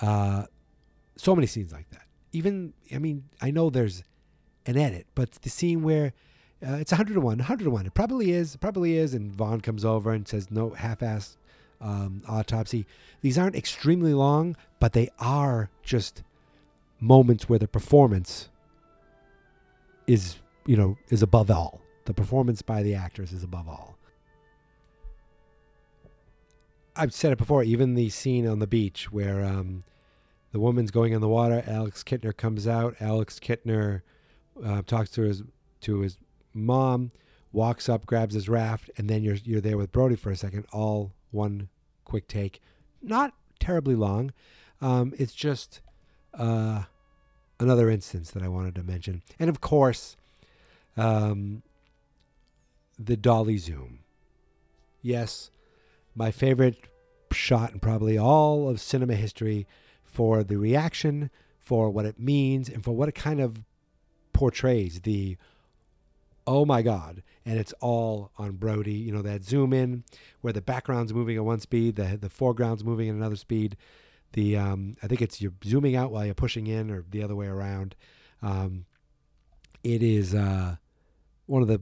Uh, 0.00 0.46
so 1.16 1.34
many 1.34 1.46
scenes 1.46 1.70
like 1.70 1.90
that. 1.90 2.06
Even 2.32 2.72
I 2.94 2.98
mean, 2.98 3.24
I 3.40 3.50
know 3.50 3.70
there's 3.70 4.04
an 4.66 4.76
edit, 4.76 5.06
but 5.14 5.32
the 5.42 5.50
scene 5.50 5.82
where 5.82 6.12
uh, 6.66 6.74
it's 6.74 6.92
100 6.92 7.14
to 7.14 7.20
1, 7.20 7.38
100 7.38 7.64
to 7.64 7.70
1. 7.70 7.86
It 7.86 7.94
probably 7.94 8.32
is, 8.32 8.54
it 8.54 8.60
probably 8.60 8.96
is. 8.96 9.14
And 9.14 9.34
Vaughn 9.34 9.60
comes 9.60 9.84
over 9.84 10.12
and 10.12 10.28
says, 10.28 10.50
no 10.50 10.70
half 10.70 11.02
ass 11.02 11.36
um, 11.80 12.22
autopsy. 12.28 12.86
These 13.22 13.38
aren't 13.38 13.56
extremely 13.56 14.12
long, 14.12 14.56
but 14.78 14.92
they 14.92 15.08
are 15.18 15.70
just 15.82 16.22
moments 17.00 17.48
where 17.48 17.58
the 17.58 17.68
performance 17.68 18.50
is, 20.06 20.36
you 20.66 20.76
know, 20.76 20.98
is 21.08 21.22
above 21.22 21.50
all. 21.50 21.80
The 22.04 22.12
performance 22.14 22.60
by 22.60 22.82
the 22.82 22.94
actors 22.94 23.32
is 23.32 23.42
above 23.42 23.68
all. 23.68 23.96
I've 26.94 27.14
said 27.14 27.32
it 27.32 27.38
before, 27.38 27.62
even 27.62 27.94
the 27.94 28.10
scene 28.10 28.46
on 28.46 28.58
the 28.58 28.66
beach 28.66 29.10
where 29.10 29.42
um, 29.44 29.84
the 30.52 30.60
woman's 30.60 30.90
going 30.90 31.12
in 31.12 31.20
the 31.20 31.28
water, 31.28 31.62
Alex 31.66 32.02
Kintner 32.02 32.36
comes 32.36 32.66
out. 32.66 32.96
Alex 33.00 33.38
Kintner 33.38 34.02
uh, 34.64 34.82
talks 34.86 35.10
to 35.10 35.22
his 35.22 35.42
to 35.82 36.00
his 36.00 36.18
mom, 36.52 37.12
walks 37.52 37.88
up, 37.88 38.06
grabs 38.06 38.34
his 38.34 38.48
raft, 38.48 38.90
and 38.96 39.08
then 39.08 39.22
you're 39.22 39.36
you're 39.36 39.60
there 39.60 39.76
with 39.76 39.92
Brody 39.92 40.16
for 40.16 40.30
a 40.30 40.36
second. 40.36 40.66
All 40.72 41.12
one 41.30 41.68
quick 42.04 42.26
take, 42.26 42.60
not 43.00 43.34
terribly 43.58 43.94
long. 43.94 44.32
Um, 44.80 45.14
it's 45.18 45.34
just 45.34 45.80
uh, 46.34 46.84
another 47.58 47.88
instance 47.90 48.30
that 48.32 48.42
I 48.42 48.48
wanted 48.48 48.74
to 48.76 48.82
mention, 48.82 49.22
and 49.38 49.48
of 49.48 49.60
course, 49.60 50.16
um, 50.96 51.62
the 52.98 53.16
dolly 53.16 53.58
zoom. 53.58 54.00
Yes, 55.02 55.50
my 56.14 56.30
favorite 56.30 56.76
shot 57.32 57.72
in 57.72 57.80
probably 57.80 58.18
all 58.18 58.68
of 58.68 58.80
cinema 58.80 59.14
history 59.14 59.66
for 60.10 60.42
the 60.42 60.56
reaction, 60.56 61.30
for 61.58 61.90
what 61.90 62.04
it 62.04 62.18
means, 62.18 62.68
and 62.68 62.82
for 62.84 62.92
what 62.92 63.08
it 63.08 63.14
kind 63.14 63.40
of 63.40 63.64
portrays 64.32 65.02
the 65.02 65.36
oh 66.46 66.64
my 66.64 66.80
god 66.80 67.22
and 67.44 67.58
it's 67.58 67.72
all 67.80 68.30
on 68.38 68.52
brody. 68.52 68.94
You 68.94 69.12
know 69.12 69.22
that 69.22 69.44
zoom 69.44 69.72
in 69.72 70.04
where 70.40 70.52
the 70.52 70.62
background's 70.62 71.12
moving 71.12 71.36
at 71.36 71.44
one 71.44 71.60
speed 71.60 71.96
the 71.96 72.16
the 72.20 72.30
foreground's 72.30 72.84
moving 72.84 73.08
at 73.08 73.14
another 73.14 73.36
speed 73.36 73.76
the 74.32 74.56
um, 74.56 74.96
i 75.02 75.06
think 75.06 75.20
it's 75.20 75.40
you're 75.40 75.52
zooming 75.64 75.96
out 75.96 76.12
while 76.12 76.24
you're 76.24 76.34
pushing 76.34 76.66
in 76.66 76.90
or 76.90 77.04
the 77.10 77.22
other 77.22 77.34
way 77.34 77.46
around. 77.46 77.94
Um, 78.42 78.86
it 79.82 80.02
is 80.02 80.34
uh, 80.34 80.76
one 81.46 81.62
of 81.62 81.68
the 81.68 81.80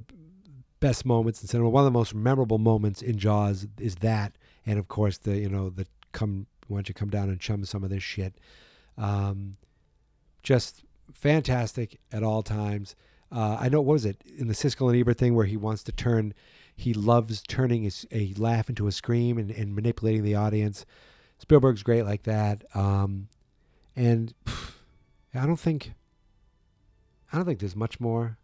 best 0.81 1.05
moments 1.05 1.43
in 1.43 1.49
cinema 1.49 1.69
one 1.69 1.83
of 1.83 1.93
the 1.93 1.99
most 1.99 2.15
memorable 2.15 2.59
moments 2.59 3.03
in 3.03 3.19
jaws 3.19 3.67
is 3.79 3.97
that 3.97 4.33
and 4.65 4.79
of 4.79 4.87
course 4.87 5.19
the 5.19 5.37
you 5.37 5.49
know 5.49 5.71
the 5.71 5.87
come 6.13 6.47
why 6.69 6.79
don't 6.79 6.89
you 6.89 6.95
come 6.95 7.11
down 7.11 7.29
and 7.29 7.41
chum 7.41 7.65
some 7.65 7.83
of 7.83 7.91
this 7.91 8.03
shit 8.03 8.35
um, 8.97 9.57
just 10.43 10.85
fantastic 11.13 11.99
at 12.13 12.23
all 12.23 12.43
times 12.43 12.95
uh, 13.31 13.59
I 13.61 13.69
know 13.69 13.81
what 13.81 13.93
was 13.93 14.07
it 14.07 14.23
in 14.37 14.49
the 14.49 14.55
Siskel 14.55 14.91
and 14.91 14.99
Ebert 14.99 15.19
thing 15.19 15.35
where 15.35 15.47
he 15.47 15.57
wants 15.57 15.83
to 15.85 15.93
turn, 15.93 16.33
he 16.75 16.95
loves 16.95 17.43
turning 17.43 17.83
his, 17.83 18.07
a 18.11 18.33
laugh 18.37 18.69
into 18.69 18.87
a 18.87 18.93
scream 18.93 19.37
and, 19.39 19.51
and 19.51 19.75
manipulating 19.75 20.25
the 20.25 20.35
audience. 20.35 20.87
Spielberg's 21.39 21.83
great 21.83 22.05
like 22.05 22.23
that, 22.23 22.65
um, 22.75 23.29
and 23.95 24.35
I 25.35 25.47
don't 25.47 25.61
think, 25.61 25.93
I 27.33 27.37
don't 27.37 27.45
think 27.45 27.61
there's 27.61 27.77
much 27.77 28.01
more. 28.01 28.39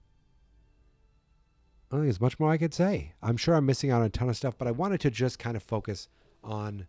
I 1.90 1.96
don't 1.96 2.00
think 2.02 2.12
there's 2.12 2.20
much 2.20 2.38
more 2.38 2.50
I 2.50 2.58
could 2.58 2.74
say. 2.74 3.12
I'm 3.22 3.36
sure 3.36 3.54
I'm 3.54 3.66
missing 3.66 3.90
out 3.90 4.00
on 4.00 4.06
a 4.06 4.10
ton 4.10 4.28
of 4.28 4.36
stuff, 4.36 4.58
but 4.58 4.68
I 4.68 4.72
wanted 4.72 5.00
to 5.02 5.10
just 5.10 5.38
kind 5.38 5.56
of 5.56 5.62
focus 5.62 6.08
on 6.42 6.86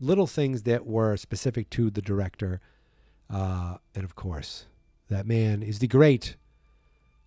little 0.00 0.26
things 0.26 0.62
that 0.62 0.86
were 0.86 1.16
specific 1.16 1.70
to 1.70 1.90
the 1.90 2.02
director. 2.02 2.60
Uh, 3.32 3.76
and 3.94 4.04
of 4.04 4.14
course, 4.14 4.66
that 5.08 5.26
man 5.26 5.62
is 5.62 5.78
the 5.78 5.86
great 5.86 6.36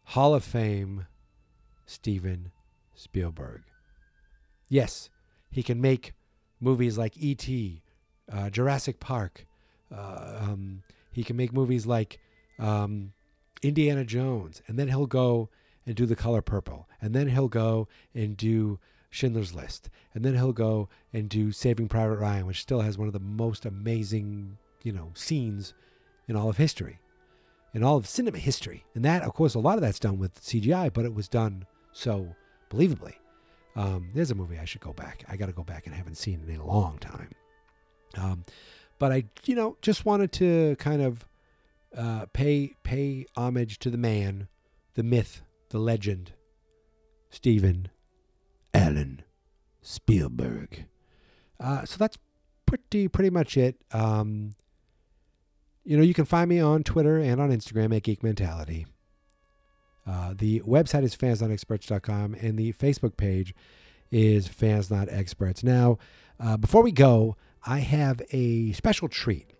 Hall 0.05 0.33
of 0.33 0.43
Fame 0.43 1.07
Steven 1.85 2.51
Spielberg. 2.95 3.63
Yes, 4.67 5.09
he 5.49 5.63
can 5.63 5.81
make 5.81 6.13
movies 6.59 6.97
like 6.97 7.17
E.T., 7.17 7.81
uh, 8.31 8.49
Jurassic 8.49 8.99
Park. 8.99 9.45
Uh, 9.91 10.39
um, 10.41 10.83
he 11.11 11.23
can 11.23 11.35
make 11.35 11.51
movies 11.51 11.85
like 11.85 12.19
um, 12.59 13.13
Indiana 13.63 14.03
Jones, 14.03 14.61
and 14.67 14.77
then 14.77 14.87
he'll 14.87 15.07
go 15.07 15.49
and 15.85 15.95
do 15.95 16.05
The 16.05 16.15
Color 16.15 16.41
Purple, 16.41 16.87
and 17.01 17.15
then 17.15 17.29
he'll 17.29 17.47
go 17.47 17.87
and 18.13 18.37
do 18.37 18.79
Schindler's 19.09 19.53
List, 19.53 19.89
and 20.13 20.23
then 20.23 20.35
he'll 20.35 20.53
go 20.53 20.89
and 21.13 21.29
do 21.29 21.51
Saving 21.51 21.87
Private 21.87 22.17
Ryan, 22.17 22.45
which 22.45 22.61
still 22.61 22.81
has 22.81 22.97
one 22.97 23.07
of 23.07 23.13
the 23.13 23.19
most 23.19 23.65
amazing, 23.65 24.57
you 24.83 24.91
know, 24.91 25.11
scenes 25.13 25.73
in 26.27 26.35
all 26.35 26.49
of 26.49 26.57
history, 26.57 26.99
in 27.73 27.83
all 27.83 27.97
of 27.97 28.07
cinema 28.07 28.37
history. 28.37 28.85
And 28.93 29.03
that, 29.05 29.23
of 29.23 29.33
course, 29.33 29.55
a 29.55 29.59
lot 29.59 29.75
of 29.75 29.81
that's 29.81 29.99
done 29.99 30.19
with 30.19 30.41
CGI, 30.41 30.93
but 30.93 31.05
it 31.05 31.13
was 31.13 31.27
done 31.27 31.65
so 31.91 32.35
believably. 32.69 33.13
Um, 33.75 34.09
there's 34.13 34.31
a 34.31 34.35
movie 34.35 34.59
I 34.59 34.65
should 34.65 34.81
go 34.81 34.93
back. 34.93 35.23
I 35.27 35.37
got 35.37 35.47
to 35.47 35.53
go 35.53 35.63
back 35.63 35.85
and 35.85 35.93
I 35.93 35.97
haven't 35.97 36.15
seen 36.15 36.43
in 36.47 36.59
a 36.59 36.65
long 36.65 36.97
time. 36.99 37.31
Um, 38.17 38.43
but 38.97 39.11
I, 39.11 39.25
you 39.45 39.55
know, 39.55 39.77
just 39.81 40.05
wanted 40.05 40.31
to 40.33 40.75
kind 40.77 41.01
of 41.01 41.25
uh, 41.95 42.25
pay 42.33 42.73
pay 42.83 43.25
homage 43.35 43.79
to 43.79 43.89
the 43.89 43.97
man, 43.97 44.47
the 44.95 45.03
myth, 45.03 45.41
the 45.69 45.79
legend, 45.79 46.33
Steven 47.29 47.89
Allan 48.73 49.23
Spielberg. 49.81 50.85
Uh, 51.59 51.85
so 51.85 51.97
that's 51.97 52.17
pretty 52.65 53.07
pretty 53.07 53.29
much 53.29 53.57
it. 53.57 53.75
Um, 53.91 54.51
you 55.83 55.97
know, 55.97 56.03
you 56.03 56.13
can 56.13 56.25
find 56.25 56.49
me 56.49 56.59
on 56.59 56.83
Twitter 56.83 57.17
and 57.17 57.41
on 57.41 57.49
Instagram 57.49 57.95
at 57.95 58.03
Geek 58.03 58.23
Mentality. 58.23 58.85
Uh, 60.05 60.33
the 60.37 60.61
website 60.61 61.03
is 61.03 61.15
fansnotexperts.com 61.15 62.35
and 62.35 62.57
the 62.57 62.73
Facebook 62.73 63.17
page 63.17 63.53
is 64.11 64.47
Fans 64.47 64.89
Not 64.89 65.07
Experts. 65.09 65.63
Now, 65.63 65.97
uh, 66.39 66.57
before 66.57 66.83
we 66.83 66.91
go, 66.91 67.35
I 67.65 67.79
have 67.79 68.21
a 68.31 68.71
special 68.71 69.07
treat. 69.07 69.51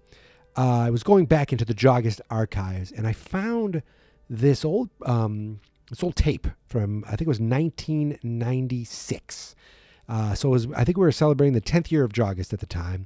Uh, 0.58 0.80
I 0.80 0.90
was 0.90 1.04
going 1.04 1.26
back 1.26 1.52
into 1.52 1.66
the 1.66 1.74
Jawgust 1.74 2.22
archives 2.30 2.92
and 2.92 3.06
I 3.06 3.14
found 3.14 3.84
this 4.30 4.66
old 4.66 4.90
um, 5.06 5.60
this 5.90 6.04
old 6.04 6.16
tape 6.16 6.48
from 6.66 7.04
I 7.06 7.12
think 7.12 7.22
it 7.22 7.28
was 7.28 7.40
1996. 7.40 9.56
Uh, 10.08 10.34
so 10.34 10.50
it 10.50 10.52
was, 10.52 10.68
I 10.76 10.84
think 10.84 10.98
we 10.98 11.04
were 11.04 11.12
celebrating 11.12 11.54
the 11.54 11.62
10th 11.62 11.92
year 11.92 12.04
of 12.04 12.12
Jawgust 12.12 12.52
at 12.52 12.60
the 12.60 12.66
time, 12.66 13.06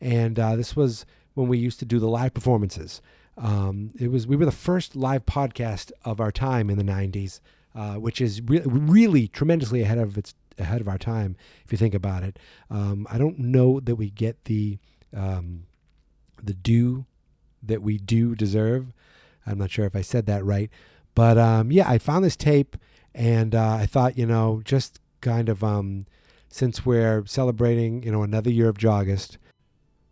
and 0.00 0.38
uh, 0.38 0.56
this 0.56 0.74
was 0.74 1.04
when 1.34 1.46
we 1.46 1.58
used 1.58 1.78
to 1.80 1.84
do 1.84 1.98
the 1.98 2.08
live 2.08 2.32
performances. 2.32 3.02
Um, 3.36 3.92
it 3.98 4.10
was 4.10 4.26
we 4.26 4.36
were 4.36 4.46
the 4.46 4.50
first 4.50 4.96
live 4.96 5.26
podcast 5.26 5.92
of 6.04 6.20
our 6.20 6.32
time 6.32 6.70
in 6.70 6.78
the 6.78 6.84
90s, 6.84 7.40
uh, 7.74 7.94
which 7.94 8.20
is 8.20 8.42
re- 8.42 8.62
really 8.64 9.28
tremendously 9.28 9.82
ahead 9.82 9.98
of 9.98 10.18
its 10.18 10.34
ahead 10.58 10.80
of 10.80 10.88
our 10.88 10.98
time 10.98 11.36
if 11.64 11.70
you 11.70 11.78
think 11.78 11.94
about 11.94 12.24
it. 12.24 12.38
Um, 12.70 13.06
I 13.10 13.18
don't 13.18 13.38
know 13.38 13.78
that 13.80 13.96
we 13.96 14.10
get 14.10 14.46
the 14.46 14.78
um, 15.16 15.66
the 16.42 16.54
due 16.54 17.04
that 17.62 17.82
we 17.82 17.98
do 17.98 18.34
deserve. 18.34 18.92
I'm 19.46 19.58
not 19.58 19.70
sure 19.70 19.86
if 19.86 19.96
I 19.96 20.02
said 20.02 20.26
that 20.26 20.44
right, 20.44 20.70
but 21.18 21.36
um, 21.36 21.72
yeah, 21.72 21.90
I 21.90 21.98
found 21.98 22.24
this 22.24 22.36
tape 22.36 22.76
and 23.12 23.52
uh, 23.52 23.72
I 23.72 23.86
thought, 23.86 24.16
you 24.16 24.24
know, 24.24 24.62
just 24.64 25.00
kind 25.20 25.48
of 25.48 25.64
um, 25.64 26.06
since 26.48 26.86
we're 26.86 27.26
celebrating, 27.26 28.04
you 28.04 28.12
know, 28.12 28.22
another 28.22 28.52
year 28.52 28.68
of 28.68 28.78
Jawgust, 28.78 29.36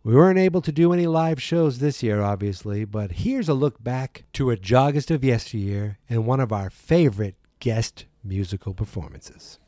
we 0.03 0.13
weren't 0.13 0.37
able 0.37 0.59
to 0.59 0.69
do 0.69 0.91
any 0.91 1.07
live 1.07 1.41
shows 1.41 1.79
this 1.79 2.03
year, 2.03 2.21
obviously, 2.21 2.83
but 2.83 3.13
here's 3.13 3.47
a 3.47 3.53
look 3.53 3.81
back 3.81 4.25
to 4.33 4.51
a 4.51 4.57
Jawgust 4.57 5.09
of 5.09 5.23
yesteryear 5.23 5.97
and 6.09 6.25
one 6.25 6.41
of 6.41 6.51
our 6.51 6.69
favorite 6.69 7.35
guest 7.59 8.03
musical 8.21 8.73
performances. 8.73 9.59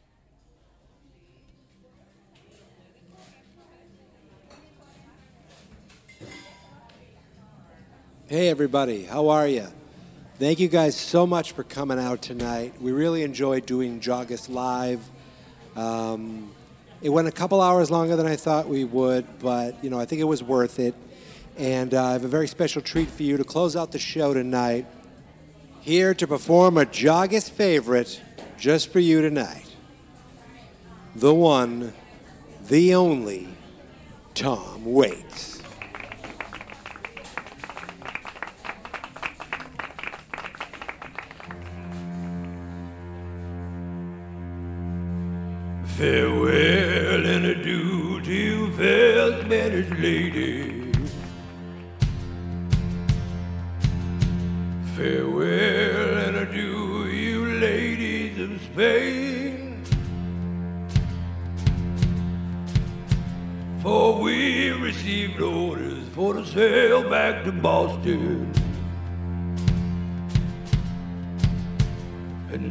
Hey, 8.27 8.49
everybody, 8.49 9.05
how 9.05 9.29
are 9.29 9.47
you? 9.47 9.69
Thank 10.39 10.61
you 10.61 10.69
guys 10.69 10.95
so 10.95 11.27
much 11.27 11.51
for 11.51 11.65
coming 11.65 11.99
out 11.99 12.21
tonight. 12.21 12.73
We 12.79 12.93
really 12.93 13.23
enjoyed 13.23 13.65
doing 13.65 13.99
Jawgust 13.99 14.47
Live. 14.47 15.01
Um, 15.75 16.51
it 17.01 17.09
went 17.09 17.27
a 17.27 17.31
couple 17.33 17.59
hours 17.59 17.91
longer 17.91 18.15
than 18.15 18.25
I 18.25 18.37
thought 18.37 18.69
we 18.69 18.85
would, 18.85 19.39
but 19.39 19.83
you 19.83 19.89
know 19.89 19.99
I 19.99 20.05
think 20.05 20.21
it 20.21 20.23
was 20.23 20.41
worth 20.41 20.79
it. 20.79 20.95
And 21.57 21.93
uh, 21.93 22.05
I 22.05 22.13
have 22.13 22.23
a 22.23 22.29
very 22.29 22.47
special 22.47 22.81
treat 22.81 23.09
for 23.09 23.23
you 23.23 23.35
to 23.35 23.43
close 23.43 23.75
out 23.75 23.91
the 23.91 23.99
show 23.99 24.33
tonight. 24.33 24.85
Here 25.81 26.13
to 26.13 26.25
perform 26.25 26.77
a 26.77 26.85
Jawgust 26.85 27.51
favorite 27.51 28.21
just 28.57 28.93
for 28.93 28.99
you 28.99 29.21
tonight. 29.21 29.65
The 31.17 31.35
one, 31.35 31.91
the 32.65 32.95
only, 32.95 33.49
Tom 34.35 34.85
Waits. 34.85 35.48
Farewell 45.99 47.25
and 47.25 47.45
adieu 47.45 48.21
to 48.21 48.31
you, 48.31 48.71
fair 48.77 49.41
Spanish 49.41 49.89
lady. 49.99 50.93
Farewell 54.95 56.17
and 56.19 56.37
adieu, 56.37 57.03
you 57.07 57.45
ladies 57.59 58.39
of 58.39 58.61
Spain. 58.61 59.83
For 63.81 64.21
we 64.21 64.71
received 64.71 65.41
orders 65.41 66.07
for 66.15 66.33
to 66.33 66.45
sail 66.45 67.09
back 67.09 67.43
to 67.43 67.51
Boston. 67.51 68.58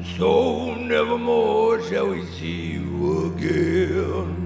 So 0.04 0.74
nevermore 0.74 1.82
shall 1.82 2.08
we 2.08 2.24
see 2.24 2.72
you 2.72 3.34
again. 3.34 4.38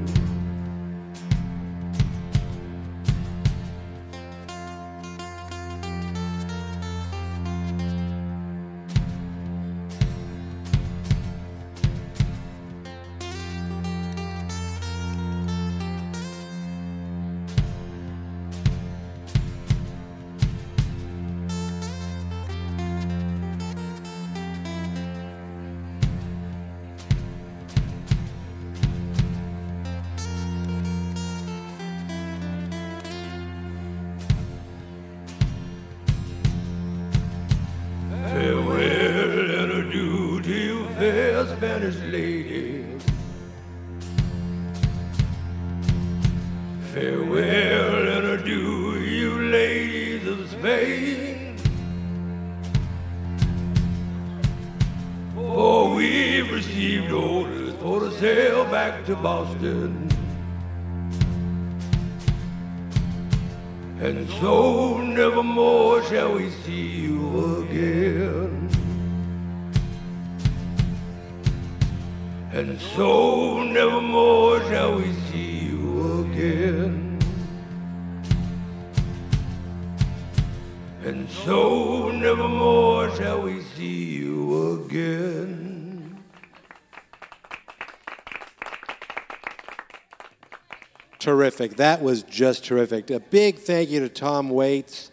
Terrific. 91.23 91.77
That 91.77 92.03
was 92.03 92.25
just 92.25 92.65
terrific. 92.65 93.11
A 93.11 93.21
big 93.21 93.59
thank 93.59 93.89
you 93.91 94.01
to 94.01 94.09
Tom 94.09 94.51
Waits. 94.51 95.11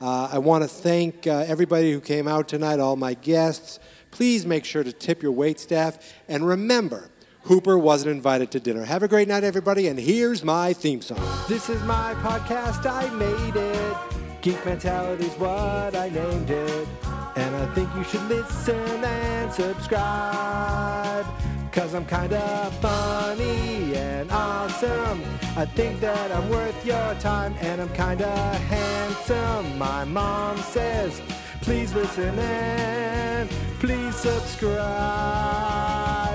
Uh, 0.00 0.30
I 0.32 0.38
want 0.38 0.64
to 0.64 0.68
thank 0.68 1.26
uh, 1.26 1.44
everybody 1.46 1.92
who 1.92 2.00
came 2.00 2.26
out 2.26 2.48
tonight, 2.48 2.80
all 2.80 2.96
my 2.96 3.12
guests. 3.12 3.78
Please 4.10 4.46
make 4.46 4.64
sure 4.64 4.82
to 4.82 4.92
tip 4.92 5.22
your 5.22 5.32
wait 5.32 5.60
staff. 5.60 5.98
And 6.26 6.46
remember, 6.46 7.10
Hooper 7.42 7.78
wasn't 7.78 8.12
invited 8.12 8.50
to 8.52 8.60
dinner. 8.60 8.84
Have 8.84 9.02
a 9.02 9.08
great 9.08 9.28
night, 9.28 9.44
everybody, 9.44 9.88
and 9.88 9.98
here's 9.98 10.42
my 10.42 10.72
theme 10.72 11.02
song. 11.02 11.20
This 11.46 11.68
is 11.68 11.82
my 11.82 12.14
podcast, 12.14 12.90
I 12.90 13.10
made 13.14 13.56
it. 13.56 13.96
Geek 14.40 14.64
Mentality's 14.64 15.34
what 15.34 15.94
I 15.94 16.08
named 16.08 16.48
it. 16.48 16.88
And 17.36 17.54
I 17.54 17.66
think 17.74 17.94
you 17.94 18.04
should 18.04 18.26
listen 18.28 19.04
and 19.04 19.52
subscribe. 19.52 21.26
Cause 21.72 21.94
I'm 21.94 22.04
kinda 22.04 22.72
funny 22.80 23.94
and 23.94 24.30
awesome. 24.32 25.22
I 25.56 25.64
think 25.64 26.00
that 26.00 26.32
I'm 26.32 26.50
worth 26.50 26.84
your 26.84 27.14
time 27.20 27.54
and 27.60 27.80
I'm 27.80 27.88
kinda 27.90 28.28
handsome. 28.68 29.78
My 29.78 30.04
mom 30.04 30.58
says, 30.58 31.22
please 31.60 31.94
listen 31.94 32.36
and 32.38 33.48
please 33.78 34.16
subscribe. 34.16 34.80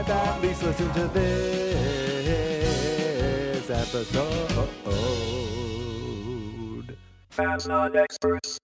At 0.10 0.42
least 0.42 0.64
listen 0.64 0.92
to 0.94 1.08
this 1.10 1.70
episode. 3.70 4.70
Fans 7.30 7.68
not 7.68 7.96
experts. 7.98 8.58